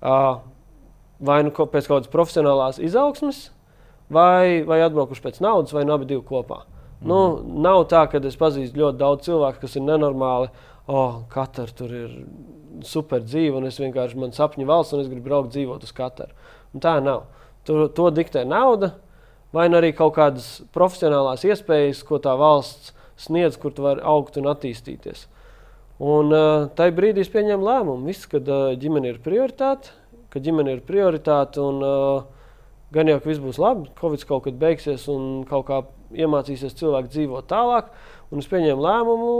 [0.00, 3.48] vai nu pēc kaut kādas profesionālās izaugsmes,
[4.12, 6.62] vai, vai atbraukuši pēc naudas, vai nu abi divi kopā.
[6.98, 7.08] Mm.
[7.10, 7.18] Nu,
[7.66, 10.50] nav tā, ka es pazīstu ļoti daudz cilvēku, kas ir nenormāli.
[10.88, 12.14] Oh, Katra tur ir
[12.86, 16.30] super dzīve, un es vienkārši man sapņu valsts, un es gribu braukt dzīvot uz katru.
[16.72, 17.26] Un tā nav.
[17.68, 18.94] Tur, to diktē nauda,
[19.52, 24.38] vai nu arī kaut kādas profesionālās iespējas, ko tā valsts sniedz, kur tu vari augt
[24.40, 25.26] un attīstīties.
[25.98, 29.90] Un uh, tajā brīdī es pieņēmu lēmumu, viss, kad uh, ģimene ir prioritāte,
[30.30, 31.58] ka ģimene ir prioritāte.
[31.58, 35.80] Un, uh, gan jau, ka viss būs labi, Covid kaut kad beigsies un kaut kā
[36.14, 37.90] iemācīsies cilvēki dzīvot tālāk.
[38.30, 39.34] Un es pieņēmu lēmumu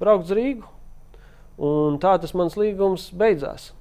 [0.00, 0.66] braukt uz Rīgu.
[1.62, 3.72] Un tā tas mans līgums beidzās.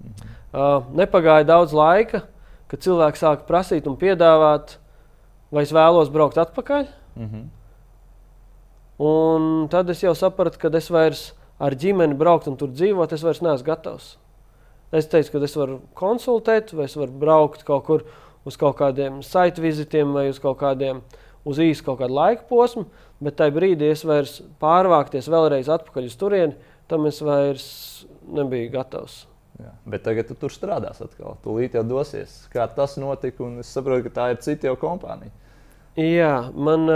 [0.00, 0.36] Mhm.
[0.50, 2.24] Uh, nepagāja daudz laika,
[2.70, 4.78] kad cilvēki sāka prasīt un piedāvāt,
[5.52, 6.88] vai es vēlos braukt atpakaļ.
[7.20, 7.48] Mhm.
[9.00, 11.22] Un tad es jau sapratu, ka es vairs
[11.60, 14.10] ar ģimeni braukt un tur dzīvot, es vairs neesmu gatavs.
[14.92, 18.04] Es teicu, ka es varu konsultēt, vai es varu braukt kaut kur
[18.44, 21.00] uz kaut kādiem saitu vizitiem vai uz kaut kādiem
[21.48, 22.84] uz īsu kaut kādu laika posmu,
[23.24, 26.56] bet tajā brīdī es vairs pārvākties vēlreiz atpakaļ uz turieni,
[26.90, 27.66] tam es vairs
[28.28, 29.22] nebiju gatavs.
[29.60, 31.36] Jā, bet tagad tu tur strādās atkal.
[31.44, 32.46] Tūlīt jau dosies.
[32.52, 35.32] Kā tas notika, un es saprotu, ka tā ir cita jau kompānija.
[36.00, 36.86] Jā, man,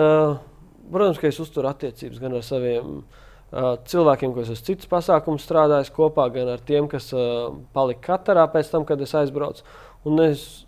[0.94, 3.24] protams, ka es uzturu attiecības gan ar saviem uh,
[3.90, 7.10] cilvēkiem, ko es esmu citus pasākumus strādājis kopā, gan ar tiem, kas
[7.74, 9.66] palika katrā pēc tam, kad es aizbraucu.
[10.08, 10.64] Un es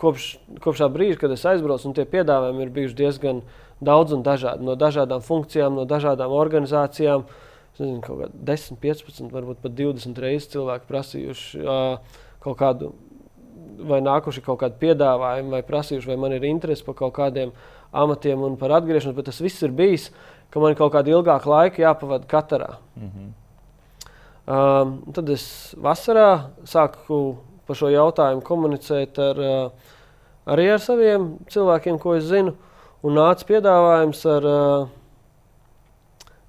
[0.00, 3.42] kopš, kopš tā brīža, kad es aizbraucu, un tie piedāvājumi ir bijuši diezgan
[3.84, 4.66] daudz un dažādi.
[4.66, 7.26] No dažādām funkcijām, no dažādām organizācijām.
[7.78, 12.92] nezinu, kaut kādā 10, 15, varbūt pat 20 reizes cilvēki prasījuši uh, kaut kādu,
[13.82, 17.50] vai nākuši kaut kādu piedāvājumu, vai prasījuši, vai man ir interese par kaut kādiem
[17.94, 20.10] amatiem un par atgriešanos, bet tas viss ir bijis,
[20.50, 22.76] ka man kaut kādu ilgāku laiku jāpavada katrā.
[22.96, 23.28] Mm -hmm.
[24.54, 27.36] um, tad es vasarā sāku
[27.66, 29.70] par šo jautājumu komunicēt ar, uh,
[30.46, 32.54] arī ar saviem cilvēkiem, ko es zinu,
[33.02, 34.88] un nāca piedāvājums ar uh,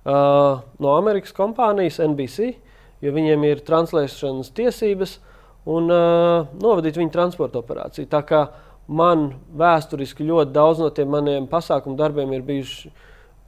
[0.05, 2.53] uh, no Amerikas kompānijas NBC,
[3.01, 5.19] jo viņiem ir translēšanas tiesības
[5.65, 8.07] un uh, novadīt viņu transporta operāciju.
[8.07, 8.47] Tā kā
[8.87, 9.27] man
[9.57, 12.91] vēsturiski ļoti daudz no tiem maniem pasākumu darbiem ir bijuši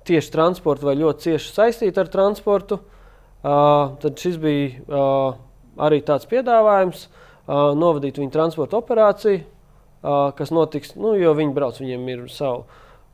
[0.07, 5.37] tieši transporta vai ļoti cieši saistīti ar transportu, uh, tad šis bija uh,
[5.83, 11.81] arī tāds piedāvājums uh, novadīt viņu transporta operāciju, uh, kas notiks, nu, jo viņi brauc,
[11.83, 12.65] viņiem ir savu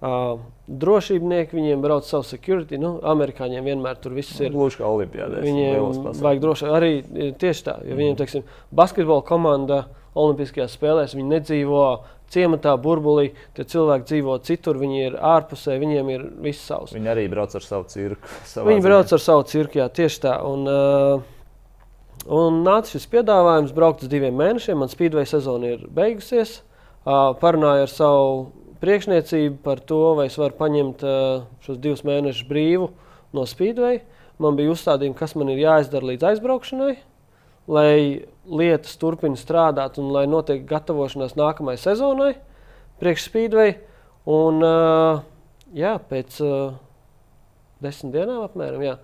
[0.04, 0.34] Uh,
[0.68, 2.76] drošībnieki, viņiem brauc savu security.
[2.76, 4.50] Nu, amerikāņiem vienmēr tur viss ir.
[4.52, 5.40] Gluži kā Olimpijādē.
[5.46, 6.90] Viņiem vajag droši arī
[7.40, 7.78] tieši tā.
[7.88, 8.44] Jo viņiem, teiksim,
[8.76, 9.78] basketbola komanda
[10.20, 11.86] Olimpiskajās spēlēs, viņi nedzīvo
[12.34, 13.30] ciematā, burbulī.
[13.58, 16.96] Tie cilvēki dzīvo citur, viņi ir ārpusē, viņiem ir viss savs.
[16.96, 18.34] Viņi arī brauc ar savu cirku.
[18.70, 18.88] Viņi ziņā.
[18.88, 20.34] brauc ar savu cirku, jā, tieši tā.
[20.50, 24.82] Un, uh, un nāca šis piedāvājums braukt uz diviem mēnešiem.
[24.82, 26.60] Man speedway sezona ir beigusies.
[27.04, 28.36] Uh, parunāju ar savu
[28.84, 32.90] priekšniecība par to, vai es varu paņemt uh, šos divus mēnešus brīvu
[33.36, 34.02] no Speedway.
[34.42, 36.96] Man bija uzstādījumi, kas man ir jāizdara līdz aizbraukšanai,
[37.72, 37.94] lai
[38.50, 42.32] lietas turpina strādāt un lai notiek gatavošanās nākamajai sezonai,
[43.02, 43.76] priekš Speedway.
[44.30, 45.24] Un, uh,
[45.76, 46.78] jā, pēc uh,
[47.84, 48.86] desmit dienām apmēram.
[48.86, 48.96] Jā.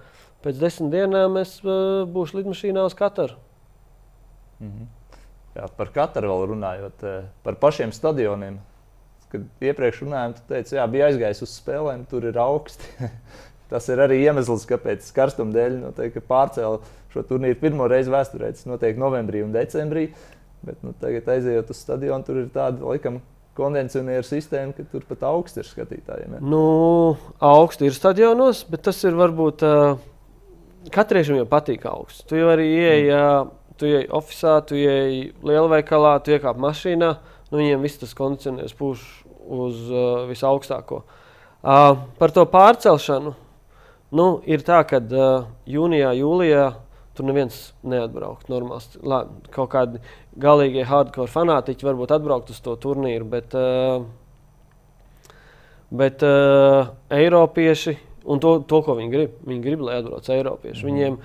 [0.43, 3.35] Pēc desmit dienām es uh, būšu lidmašīnā uz Kataru.
[4.59, 4.87] Mm -hmm.
[5.55, 7.05] Jā, par Kataru vēl runājot,
[7.43, 8.59] par pašiem stadioniem
[9.29, 13.09] kad iepriekš runājām, tu teici, jā, bija aizgājis uz spēlēm, tur ir augsti.
[13.69, 16.79] Tas ir arī iemesls, kāpēc karstuma dēļ noteikti pārcēla
[17.13, 18.51] šo turnīru pirmo reizi vēsturē.
[18.55, 20.09] Tas notiek novembrī un decembrī.
[20.65, 23.21] Bet nu, tagad, aizejot uz stadionu, tur ir tāda laikam,
[23.59, 26.37] konvencionāla sistēma, ka tur pat augsts ir skatītājiem.
[26.37, 26.41] Ja?
[26.43, 26.63] Nu,
[27.43, 29.99] augsts ir stadionos, bet tas ir varbūt uh,
[30.95, 32.25] katram jau patīk augsts.
[32.29, 33.15] Tu jau arī ieej, mm.
[33.15, 37.13] uh, tu ieej oficiālā, tu ieej lielveikalā, tu iekāp mašīnā.
[37.49, 39.05] Nu, viņiem viss tas kondicionieris pūš
[39.49, 41.03] uz uh, visaugstāko.
[41.59, 43.33] Uh, par to pārcelšanu
[44.15, 46.67] nu, ir tā, ka uh, jūnijā, jūlijā
[47.17, 48.49] tur neviens neatbraukt.
[48.51, 50.01] Normāls, lā, kaut kādi
[50.39, 54.05] galīgie hardcore fanātiķi varbūt atbraukt uz to turnīru, bet, uh,
[55.91, 57.97] bet uh, Eiropieši
[58.29, 60.83] un to, to, ko viņi grib, viņi grib, lai atbrauc Eiropieši.
[60.83, 60.89] Mm.
[60.89, 61.19] Viņiem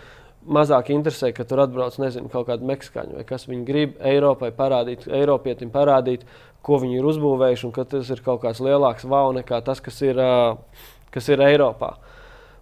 [0.57, 3.47] mazāk interesē, ka tur atbrauc nezinu, kaut kāda meksikāņa vai kas.
[3.51, 6.27] Viņi grib Eiropai parādīt, Eiropietim parādīt,
[6.65, 10.01] ko viņi ir uzbūvējuši, un ka tas ir kaut kāds lielāks vau nekā tas, kas
[10.05, 11.95] ir, uh, kas ir Eiropā.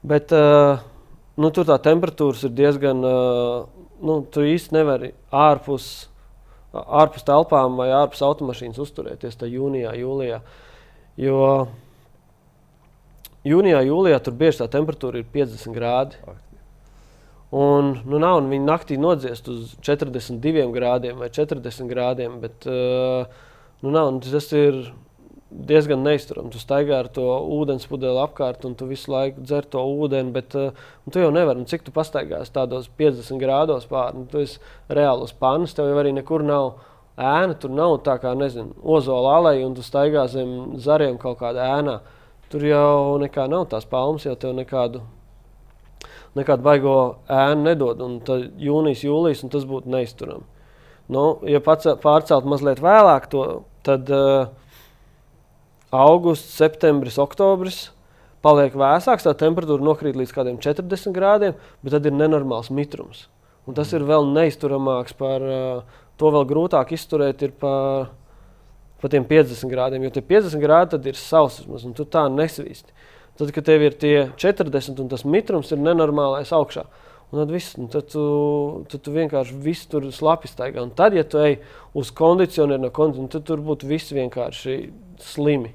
[0.02, 0.82] Bet uh,
[1.36, 3.02] nu, tur tā temperatūras ir diezgan.
[4.02, 6.08] Nu, tu īsti nevari ārpus,
[6.74, 10.40] ārpus telpām vai ārpus automašīnas uzturēties tajā jūnijā, jūlijā.
[11.22, 11.42] Jo
[13.46, 16.18] jūnijā, jūlijā tur bieži tā temperatūra ir 50 grādi.
[17.52, 22.38] Un, nu, nav, un viņi naktī nodziest uz 42 grādiem vai 40 grādiem.
[22.40, 23.28] Bet, uh,
[23.82, 24.76] Nu, nav, tas ir
[25.52, 26.50] diezgan neizturami.
[26.52, 27.24] Tu staigā ar to
[27.58, 30.72] ūdens pudeli apkārt, un tu visu laiku dzer to ūdeni, bet uh,
[31.12, 31.62] tu jau nevari.
[31.62, 35.90] Nu, cik tu pastaigās tādos 50 grādos pāri, nu, tu esi reāli uz pannas, tev
[35.90, 36.74] jau arī nekur nav
[37.16, 37.56] ēna.
[37.60, 41.98] Tur nav tā kā, nezinu, ozola alēja, un tu staigā zem zariem kaut kādā ēnā.
[42.52, 45.04] Tur jau nekā nav tās palmas, jau tev nekādu.
[46.36, 46.96] Nekādu baigo
[47.28, 50.48] ēnu nedod, un tad jūnijas, jūlijas, un tas būtu neizturami.
[51.12, 53.42] Nu, ja pārcelt mazliet vēlāk to
[53.84, 54.48] tad uh,
[55.92, 57.90] augusts, septembris, oktobris
[58.42, 63.28] paliek vēsāks, tā temperatūra nokrīt līdz kādiem 40 grādiem, bet tad ir nenormāls mitrums.
[63.68, 68.10] Un tas ir vēl neizturamāks par uh, to, vēl grūtāk izturēt ir par,
[68.98, 70.08] par tiem 50 grādiem.
[70.08, 72.90] Jo tie 50 grādi ir sausums, un tu tā nesvīsti.
[73.38, 76.88] Tad, kad tev ir tie 40 un tas mitrums ir nenormālais augšā,
[77.32, 78.22] Un tad, viss, un tad, tu,
[78.92, 80.82] tad tu vienkārši viss tur slapi staigā.
[80.84, 81.54] Un tad, ja tu ej
[81.96, 84.74] uz kondicionieru, no kondicionieru, tad tur būtu viss vienkārši
[85.32, 85.72] slimi.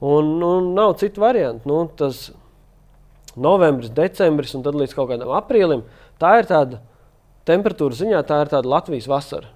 [0.00, 1.68] Un nu, nav citu variantu.
[1.68, 2.30] Nu, tas
[3.36, 5.84] novembris, decembris un tad līdz kaut kādam aprīlim,
[6.20, 6.80] tā ir tāda
[7.48, 9.52] temperatūra ziņā, tā ir tāda Latvijas vasara.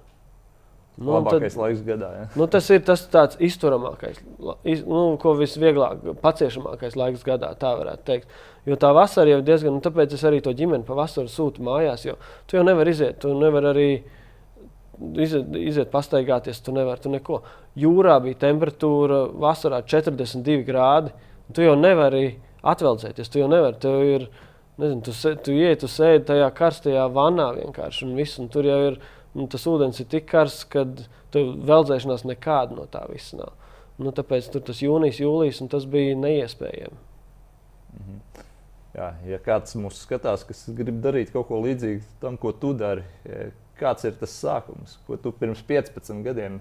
[0.95, 2.09] Nu, Labākais tad, laiks gadā.
[2.15, 2.25] Ja?
[2.39, 4.21] Nu, tas ir tas tāds izturamākais,
[4.63, 8.37] iz, nu, ko visvieglāk, paciešamākais laiks gadā, tā varētu teikt.
[8.65, 12.15] Jo tā vasara jau diezgan, nu, tāpēc es arī to ģimeni pavasaru sūtu mājās, jo
[12.47, 13.89] tu jau nevari iziet, tu nevari arī
[15.21, 17.41] iziet, iziet pastaigāties, tu nevari, tu neko.
[17.79, 21.13] Jūrā bija temperatūra vasarā 42 grādi,
[21.53, 22.27] tu jau nevari
[22.65, 24.29] atveldzēties, tu jau nevari, tev ir
[24.77, 28.67] Nezinu, tu, se, tu ienāc, tu sēdi tajā karstajā vannā vienkārši, un, viss, un tur
[28.67, 28.97] jau ir
[29.51, 30.83] tas ūdens ir tik karsts, ka
[31.31, 33.53] tev veldzēšanās nekāda no tā visa nav.
[33.95, 36.99] Nu, tāpēc tur tas jūnijas, jūlijas, un tas bija neiespējami.
[37.95, 38.17] Mhm.
[38.95, 43.03] Jā, ja kāds mūs skatās, kas grib darīt kaut ko līdzīgu tam, ko tu dari,
[43.79, 46.59] kāds ir tas sākums, ko tu pirms 15 gadiem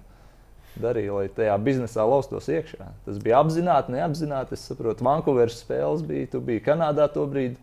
[0.81, 2.89] darīji, lai tajā biznesā laustos iekšā?
[3.07, 4.57] Tas bija apzināti, neapzināti.
[4.57, 7.59] Es saprotu, Vankūveras spēles bija, tu biji Kanādā to brīdi.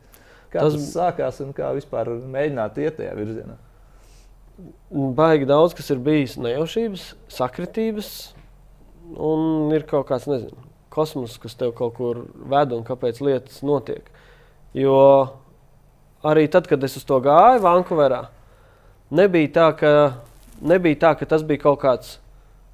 [0.51, 3.57] Kā tas, tas sākās un kā vispār mēģināt iet tajā virzienā?
[4.91, 8.09] Baigi daudz, kas ir bijis nejaušības, sakritības,
[9.15, 10.59] un ir kaut kāds, nezinu,
[10.91, 14.11] kosmos, kas tev kaut kur ved un kāpēc lietas notiek.
[14.75, 14.99] Jo
[16.27, 18.25] arī tad, kad es uz to gāju Vankūverā,
[19.11, 19.91] nebija tā, ka,
[20.63, 22.15] nebija tā, ka tas bija kaut kāds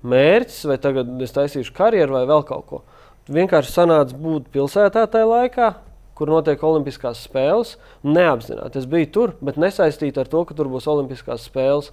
[0.08, 2.82] mērķis, vai tagad es taisīšu karjeru vai vēl kaut ko.
[3.28, 5.72] Vienkārši sanāca būt pilsētā tajā laikā,
[6.18, 7.76] kur notiek Olimpiskās spēles.
[8.08, 8.80] Neapzināti.
[8.80, 11.92] Es biju tur, bet nesaistīti ar to, ka tur būs Olimpiskās spēles.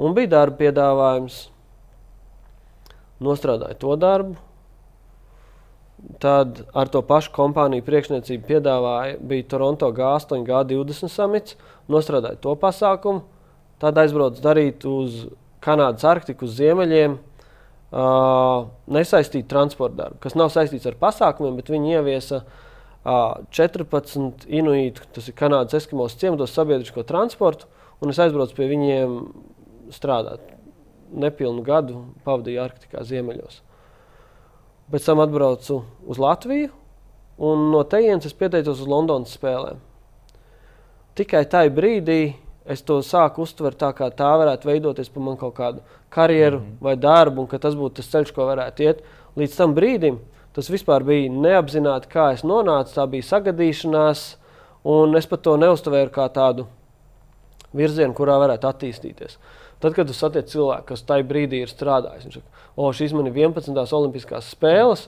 [0.00, 1.44] Un bija darba piedāvājums.
[3.20, 4.38] Nostrādāju to darbu.
[6.20, 11.58] Tad ar to pašu kompāniju priekšniecību piedāvāja, bija Toronto G8, G20 samits.
[11.92, 13.39] Nostrādāju to pasākumu.
[13.80, 15.26] Tad aizbraucu darīt uz
[15.64, 17.18] Kanādas Arktiku, uz Ziemeļiem.
[17.90, 25.08] Uh, nesaistītu transporta darbu, kas nav saistīts ar pasākumiem, bet viņi ieviesa uh, 14 inuītu,
[25.10, 27.66] tas ir Kanādas Eskimos ciematos sabiedrisko transportu,
[27.98, 29.16] un es aizbraucu pie viņiem
[29.90, 30.44] strādāt.
[31.10, 33.58] Nepilnu gadu pavadīju Arktikā ziemeļos.
[34.94, 36.70] Pēc tam atbraucu uz Latviju,
[37.42, 39.80] un no tejienes es pieteicos uz Londonas spēlēm.
[41.18, 42.20] Tikai tajā brīdī
[42.66, 46.64] es to sāku uztvert tā, kā tā varētu veidoties par manu kaut kādu karjeru mm
[46.64, 46.80] -hmm.
[46.80, 49.02] vai darbu, un ka tas būtu tas ceļš, ko varētu iet.
[49.36, 50.18] Līdz tam brīdim
[50.56, 52.94] Tas vispār bija neapzināti, kā es nonācu.
[52.96, 54.24] Tā bija sagadīšanās,
[54.90, 56.66] un es pat to neuztvēru kā tādu
[57.76, 59.38] virzienu, kurā varētu attīstīties.
[59.80, 63.30] Tad, kad tu satiec cilvēku, kas tajā brīdī ir strādājis, viņš saka, o, šīs man
[63.30, 63.78] ir 11.
[63.96, 65.06] olimpiskās spēles,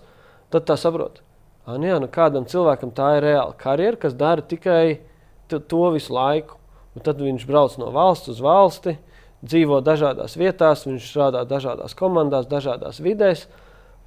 [0.55, 1.19] tad tā saprot,
[1.67, 5.03] ah, jā, nu kādam cilvēkam tā ir reāla karjera, kas dara tikai
[5.51, 6.62] to visu laiku.
[6.93, 8.99] Un tad viņš brauc no valsts uz valsti,
[9.43, 13.47] dzīvo dažādās vietās, viņš strādā dažādās komandās, dažādās vidēs.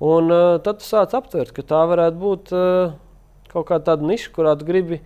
[0.03, 2.95] Un uh, tad tu sāc aptvert, ka tā varētu būt uh,
[3.51, 4.99] kaut kāda tāda niša, kurā tu gribi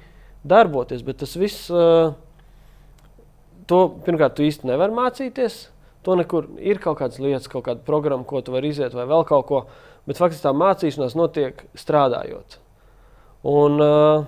[0.44, 1.04] darboties.
[1.06, 2.16] Bet tas viss, uh,
[3.70, 5.68] to pirmkārt, tu īsti nevari mācīties.
[6.08, 9.26] To nekur ir kaut kādas lietas, kaut kāda programma, ko tu vari iziet, vai vēl
[9.30, 9.64] kaut ko.
[10.10, 12.58] Bet faktiski tā mācīšanās notiek strādājot.
[13.50, 14.28] Un, uh,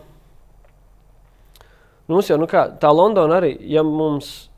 [2.11, 4.49] mums jau nu kā, tā Londona arī, ja, mums,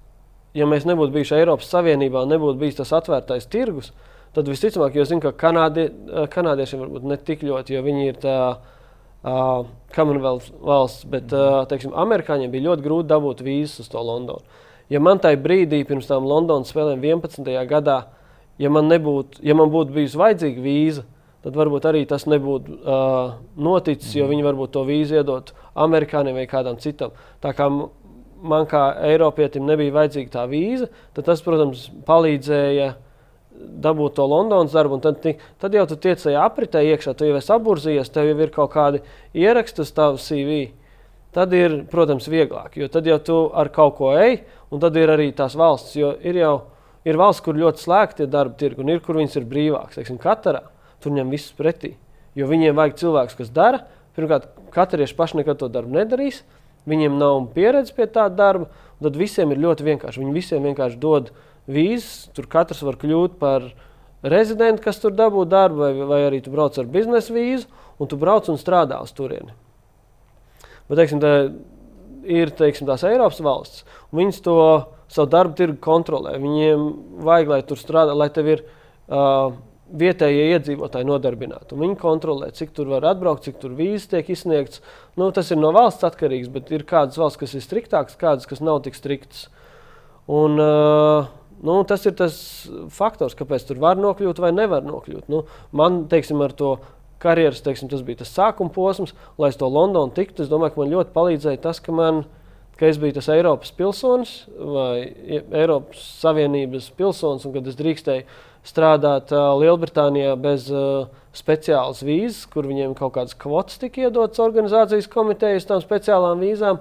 [0.58, 3.92] ja mēs nebūtu bijuši Eiropas Savienībā, nebūtu bijis tas atvērtais tirgus,
[4.34, 5.90] tad visticamāk, jo zinu, ka kanādie,
[6.34, 11.94] kanādiešiem varbūt ne tik ļoti, jo viņi ir tā uh, Commonwealth valsts, bet uh, teiksim,
[12.06, 14.62] amerikāņiem bija ļoti grūti dabūt vīzas uz to Londonu.
[14.92, 17.48] Ja man tajā brīdī, pirms tam Londonas spēlēm 11.
[17.70, 17.98] gadā,
[18.62, 21.06] ja man, nebūtu, ja man būtu bijusi vajadzīga vīza,
[21.44, 26.48] tad varbūt arī tas nebūtu uh, noticis, jo viņi varbūt to vīzu iedot amerikāņiem vai
[26.50, 27.14] kādam citam.
[27.44, 27.70] Tā kā
[28.44, 32.94] man kā Eiropietim nebija vajadzīga tā vīza, tad tas, protams, palīdzēja
[33.84, 35.24] dabūt to Londonas darbu, tad,
[35.62, 38.74] tad jau tu tiec tajā apritē iekšā, tu jau esi apburzījies, tev jau ir kaut
[38.74, 39.04] kādi
[39.38, 40.66] ieraksti uz tavu CV.
[41.34, 45.10] Tad ir, protams, vieglāk, jo tad jau tu ar kaut ko ej, un tad ir
[45.10, 46.54] arī tās valsts, jo ir jau
[47.08, 50.14] ir valsts, kur ļoti slēgti darba tirgi, un ir, kur viņas ir brīvākas.
[50.22, 50.62] Katrā
[51.02, 51.96] tur ņem visus pretī,
[52.38, 53.84] jo viņiem vajag cilvēks, kas dara.
[54.18, 56.44] Pirmkārt, katrieši paši nekad to darbu nedarīs,
[56.90, 60.22] viņiem nav pieredze pie tāda darba, un tad visiem ir ļoti vienkārši.
[60.22, 61.32] Viņi visiem vienkārši dod
[61.66, 62.30] vīzes.
[62.36, 63.72] Tur katrs var kļūt par
[64.24, 67.68] rezidentu, kas tur dabū darbu, vai, vai arī tu brauc ar biznesa vīzu,
[68.00, 69.56] un tu brauc un strādā uz turieni.
[70.88, 71.34] Bet, teiksim, tā
[72.28, 74.58] ir teiksim, tās Eiropas valsts, un viņas to
[75.12, 76.38] savu darbu tirgu kontrolē.
[76.42, 76.88] Viņiem
[77.24, 79.54] vajag, lai tur strādā, lai tev ir uh,
[79.94, 81.78] vietējie iedzīvotāji nodarbināti.
[81.78, 84.82] Viņi kontrolē, cik tur var atbraukt, cik tur vīzes tiek izsniegts.
[85.20, 88.64] Nu, tas ir no valsts atkarīgs, bet ir kādas valsts, kas ir striktākas, kādas, kas
[88.64, 89.48] nav tik striktas.
[90.32, 91.32] Un, uh,
[91.64, 92.36] Nu, tas ir tas
[92.92, 95.30] faktors, kāpēc tur var nokļūt vai nevar nokļūt.
[95.32, 96.74] Nu, man, teiksim, ar to
[97.24, 100.44] karjeras, teiksim, tas bija tas sākuma posms, lai es to Londonu tiktu.
[100.44, 102.26] Es domāju, ka man ļoti palīdzēja tas, ka, man,
[102.76, 108.28] ka es biju tas Eiropas pilsonis vai Eiropas Savienības pilsonis, un kad es drīkstēju
[108.68, 110.70] strādāt Lielbritānijā bez
[111.36, 116.80] speciālas vīzes, kur viņiem kaut kādas kvotas tika iedotas organizācijas komitejas tam speciālām vīzām.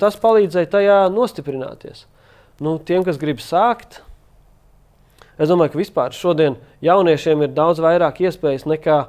[0.00, 2.04] Tas palīdzēja tajā nostiprināties
[2.60, 4.02] nu, tiem, kas grib sākt,
[5.40, 9.00] es domāju, ka vispār šodien jauniešiem ir daudz vairāk iespējas nekā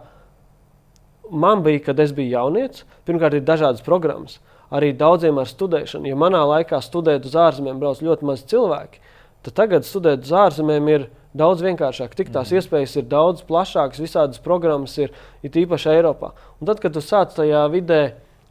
[1.31, 2.85] man bija, kad es biju jaunietis.
[3.07, 4.39] Pirmkārt, ir dažādas programmas.
[4.71, 6.07] arī daudziem ar studēšanu.
[6.07, 9.01] Ja manā laikā studēt uz ārzemēm brauc ļoti maz cilvēki,
[9.43, 12.15] tad tagad studēt uz ārzemēm ir daudz vienkāršāk.
[12.17, 12.59] Tik tās mm.
[12.59, 15.13] iespējas ir daudz plašākas, visādas programmas ir,
[15.45, 16.33] ir īpaši Eiropā.
[16.59, 18.01] Un tad, kad tu sāc tajā vidē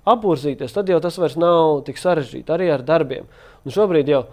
[0.08, 3.28] apgūzīties, tad jau tas vairs nav tik sarežģīti arī ar darbiem.
[3.64, 4.24] Un šobrīd jau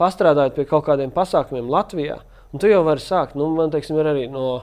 [0.00, 2.20] pastrādājot pie kaut kādiem pasākumiem Latvijā,
[2.52, 3.36] un tu jau vari sākt.
[3.38, 4.60] Nu, man teiksim, ir arī no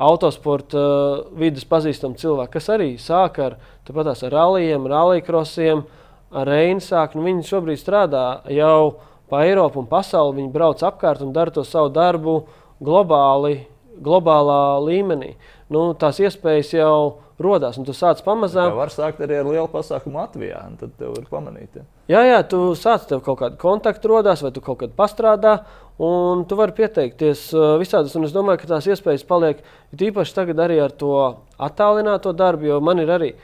[0.00, 5.84] autosporta uh, vidas pazīstami cilvēki, kas arī sāk ar, ar rallija krosiem,
[6.32, 7.14] ar Reinu sāk.
[7.14, 8.96] Nu, viņi šobrīd strādā jau
[9.30, 10.40] pa Eiropu un pasauli.
[10.40, 12.40] Viņi brauc apkārt un dara to savu darbu
[12.84, 13.64] globāli,
[14.00, 15.34] globālā līmenī.
[15.70, 17.78] Nu, tās iespējas jau radās.
[17.84, 18.72] Tu sāc pamazām.
[18.72, 21.78] Tā var sākt arī ar lielu pasākumu Latvijā, un tad tev ir pamanīt.
[21.78, 21.84] Ja?
[22.10, 25.60] Jā, jā, tu sāc tev kaut kādu kontaktu radās, vai tu kaut kad pastrādā,
[26.00, 28.16] un tu vari pieteikties uh, visādas.
[28.18, 29.62] Un es domāju, ka tās iespējas paliek
[29.96, 31.14] īpaši tagad arī ar to
[31.60, 33.34] attālināto darbu, jo man ir arī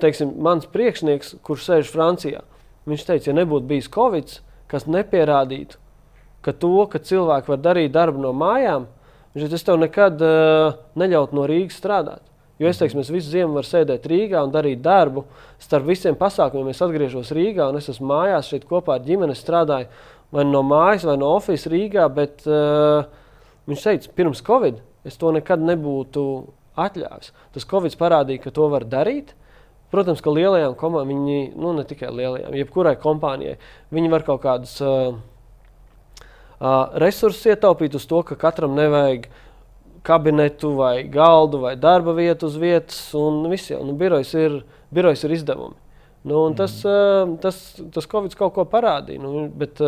[0.00, 2.44] teiksim, mans priekšnieks, kurš sēž Francijā.
[2.88, 5.78] Viņš teica, ja nebūtu bijis Covid, kas nepierādītu,
[6.44, 8.86] ka to, ka cilvēki var darīt darbu no mājām,
[9.34, 12.22] viņš teica, es tev nekad uh, neļautu no Rīgas strādāt.
[12.60, 15.24] Jo es teiktu, es visu ziemu varu sēdēt Rīgā un darīt darbu.
[15.58, 19.34] Starp visiem pasākumiem es atgriežos Rīgā un es esmu mājās šeit kopā ar ģimeni.
[19.34, 19.88] Strādāju
[20.34, 22.04] vai no mājas, vai no oficiāla Rīgā.
[22.14, 23.08] Bet uh,
[23.66, 26.28] viņš teica, pirms Covid es to nekad nebūtu
[26.78, 27.34] atļāvis.
[27.56, 29.34] Tas Covid parādīja, ka to var darīt.
[29.90, 33.58] Protams, ka lielajām komandām, viņi, nu ne tikai lielajām, jebkurai kompānijai,
[33.94, 35.33] viņi var kaut kādus uh, uh,
[37.00, 39.28] resursus ietaupīt uz to, ka katram nevajag
[40.04, 43.00] kabinetu, vai galdu, vai darba vietu uz vietas.
[43.16, 44.60] Un viss jau nu, birojas, ir,
[44.94, 45.78] birojas ir izdevumi.
[46.24, 46.56] Nu, mm.
[46.56, 47.58] tas, uh, tas,
[47.92, 49.20] tas Covid kaut ko parādīja.
[49.20, 49.80] Nu, bet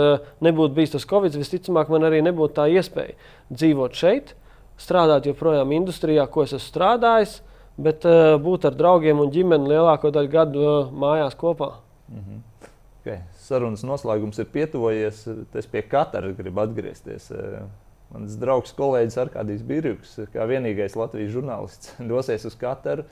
[0.45, 3.17] nebūtu bijis tas Covid, visticamāk, man arī nebūtu tā iespēja
[3.53, 4.35] dzīvot šeit,
[4.81, 7.39] strādāt joprojām industrijā, ko es esmu strādājis,
[7.81, 8.05] bet
[8.45, 11.73] būt ar draugiem un ģimeni lielāko daļu gadu mājās kopā.
[12.09, 12.45] Mm -hmm.
[13.07, 13.23] Okay.
[13.47, 15.25] Sarunas noslēgums ir pietuvojies.
[15.55, 17.31] Es pie katra gribu atgriezties.
[18.13, 23.07] Mans draugs, kolēģis Arkādijs Birjuks, kā vienīgais Latvijas žurnālists, dosies uz Kataru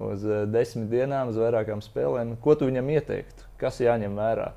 [0.00, 2.34] uz eh, desmit dienām, uz vairākām spēlēm.
[2.42, 3.46] Ko tu viņam ieteiktu?
[3.60, 4.50] Kas jāņem vērā?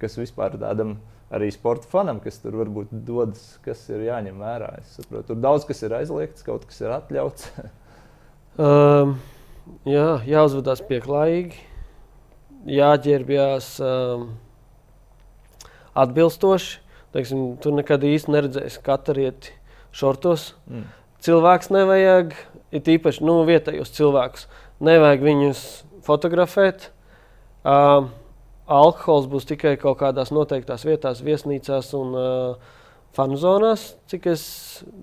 [0.00, 0.98] Kas vispār tādam
[1.34, 4.74] arī sporta fanam, kas tur varbūt dodas, kas ir jāņem vērā?
[4.82, 7.50] Es saprotu, tur daudz kas ir aizliegts, kaut kas ir atļauts.
[8.60, 9.16] um,
[9.96, 11.66] jā, jāuzvedās pieklājīgi,
[12.68, 14.30] jāģērbjas um,
[15.94, 16.80] atbilstoši
[17.10, 19.54] Teiksim, tur nekad īsti neredzēsi katarieti
[19.96, 20.52] šortos.
[20.70, 20.84] Mm.
[21.26, 22.36] Cilvēks nevajag,
[22.70, 24.46] ir īpaši nu, vietējos cilvēkus,
[24.86, 25.62] nevajag viņus
[26.06, 26.86] fotografēt.
[27.66, 28.06] Uh,
[28.70, 32.70] alkohols būs tikai kaut kādās noteiktās vietās, viesnīcās un uh,
[33.16, 34.44] fanu zonās, cik es,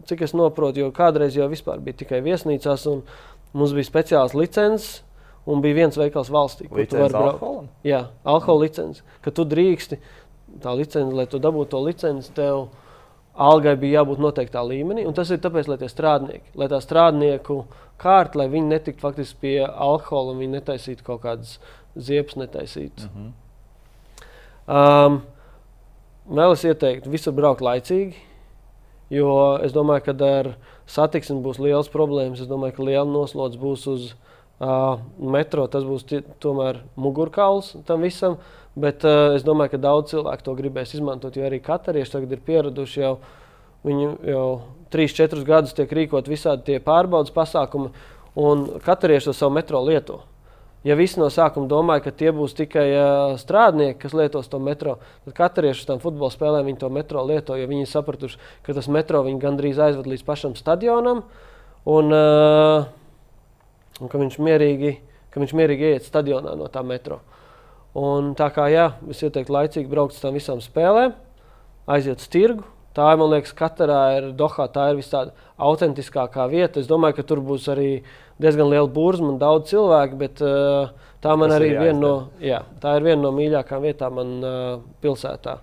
[0.08, 0.86] cik es saprotu.
[0.86, 3.04] Jo kādreiz jau bija tikai viesnīcās, un
[3.52, 5.04] mums bija speciāls licences.
[5.48, 7.70] Un bija viens veikals valstī, kur tu vari braukt.
[7.88, 10.00] Jā, alkohola licence, ka tu drīksti
[10.64, 12.68] tā licence, lai tu dabūtu to licenci, tev
[13.38, 15.06] algai bija jābūt noteiktā līmenī.
[15.16, 17.62] Tas ir tāpēc, lai tie strādnieki, lai tā strādnieku
[18.02, 21.58] kārta, lai viņi netiktu faktiski pie alkohola un viņi netaisītu kaut kādas
[21.96, 23.08] ziepes, netaisītu.
[23.08, 23.32] Mm -hmm.
[24.68, 25.22] um,
[26.38, 28.16] vēl es ieteiktu, visur braukt laicīgi,
[29.10, 32.42] jo es domāju, ka ar satiksmi būs liels problēmas.
[32.42, 34.16] Es domāju, ka liela noslodze būs uz
[34.60, 35.68] uh, metro.
[35.72, 36.06] Tas būs
[36.44, 38.38] tomēr mugurkauls tam visam.
[38.78, 42.44] Bet uh, es domāju, ka daudz cilvēku to gribēs izmantot, jo arī katarieši tagad ir
[42.46, 43.16] pieraduši jau,
[43.88, 44.48] viņi jau
[44.94, 47.90] 3-4 gadus tiek rīkot visādi tie pārbaudas pasākumi,
[48.38, 50.22] un katarieši to savu metro lieto.
[50.86, 55.00] Ja visi no sākuma domāja, ka tie būs tikai uh, strādnieki, kas lietos to metro,
[55.26, 59.24] tad katarieši tām futbola spēlēm viņi to metro lieto, jo viņi sapratuši, ka tas metro
[59.26, 61.26] viņi gandrīz aizved līdz pašam stadionam,
[61.90, 62.86] un, uh,
[64.02, 64.94] un ka viņš mierīgi,
[65.34, 67.22] ka viņš mierīgi ieiet stadionā no tā metro.
[67.98, 71.16] Un tā kā jā, es ieteiktu laicīgi braukt uz tām visām spēlēm,
[71.90, 72.66] aiziet uz tirgu.
[72.98, 75.30] Tā man liekas, katrā ir Dohā, tā ir visādi
[75.62, 76.82] autentiskākā vieta.
[76.82, 77.92] Es domāju, ka tur būs arī
[78.42, 80.90] diezgan liela burzma un daudz cilvēku, bet uh,
[81.22, 84.34] tā man Tas arī ir viena no, jā, tā ir viena no mīļākajām vietām man
[84.42, 84.58] uh,
[85.06, 85.60] pilsētā.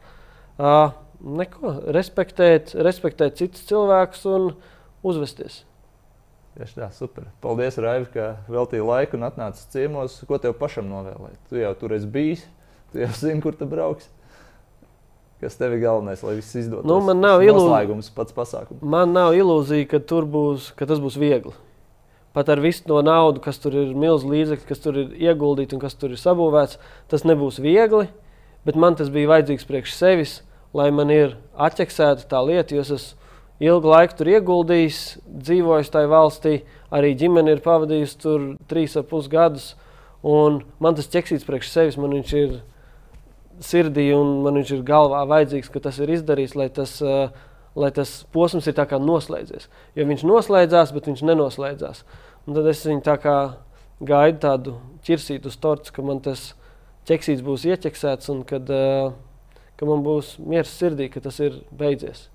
[0.54, 0.94] Uh,
[1.42, 4.50] neko, respektēt, respektēt citus cilvēkus un
[5.02, 5.64] uzvesties.
[6.54, 7.24] Tieši tā, super.
[7.42, 10.20] Paldies, Raivi, ka veltīji laiku un atnāci ciemos.
[10.28, 11.40] Ko tev pašam novēlēt?
[11.50, 12.44] Tu jau tur esi bijis,
[12.92, 14.06] tu jau zini, kur tu brauks.
[15.42, 16.86] Kas tev ir galvenais, lai viss izdodas?
[16.86, 18.84] Nu, man nav ilūzijas, pats pasākums.
[18.86, 19.98] Man nav ilūzija, ka,
[20.30, 21.56] būs, ka tas būs viegli.
[22.34, 25.82] Pat ar visu to naudu, kas tur ir milzīgs līdzekļi, kas tur ir ieguldīts un
[25.82, 26.78] kas tur ir sabūvēts,
[27.10, 28.06] tas nebūs viegli.
[28.64, 30.38] Bet man tas bija vajadzīgs priekš sevis,
[30.74, 33.23] lai man ir atķeksēta tā lieta, jo es esmu
[33.64, 36.54] ilgu laiku tur ieguldījis, dzīvojis tajā valstī.
[36.94, 39.72] Arī ģimene ir pavadījusi tur trīs ar pus gadus.
[40.24, 42.54] Un man tas ķeksīts priekš sevis, man viņš ir
[43.62, 46.96] sirdī un man viņš ir galvā vajadzīgs, ka tas ir izdarīts, lai tas,
[47.76, 49.68] lai tas posms ir noslēdzies.
[49.94, 52.04] Jo viņš noslēdzās, bet viņš nenoslēdzās.
[52.46, 53.36] Un tad es viņu tā kā
[54.00, 56.54] gaidu tādu ķirsītu uz torts, ka man tas
[57.08, 62.28] ķeksīts būs ieķeksēts un kad, ka man būs miers sirdī, ka tas ir beidzies.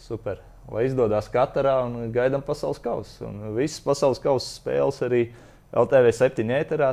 [0.00, 0.40] Super.
[0.70, 3.28] Lai izdodas katrā un gaidām pasaules kausa.
[3.28, 5.22] Un visas pasaules kausa spēles arī
[5.70, 6.90] LTV 7 ēterā.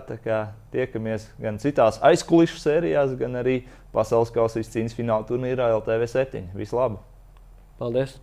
[0.74, 3.62] Tiekamies gan citās aizkulisku sērijās, gan arī
[3.96, 6.48] pasaules kausa izcīņas fināla turnīrā LTV 7.
[6.58, 7.04] Vislabāk!
[7.78, 8.18] Paldies!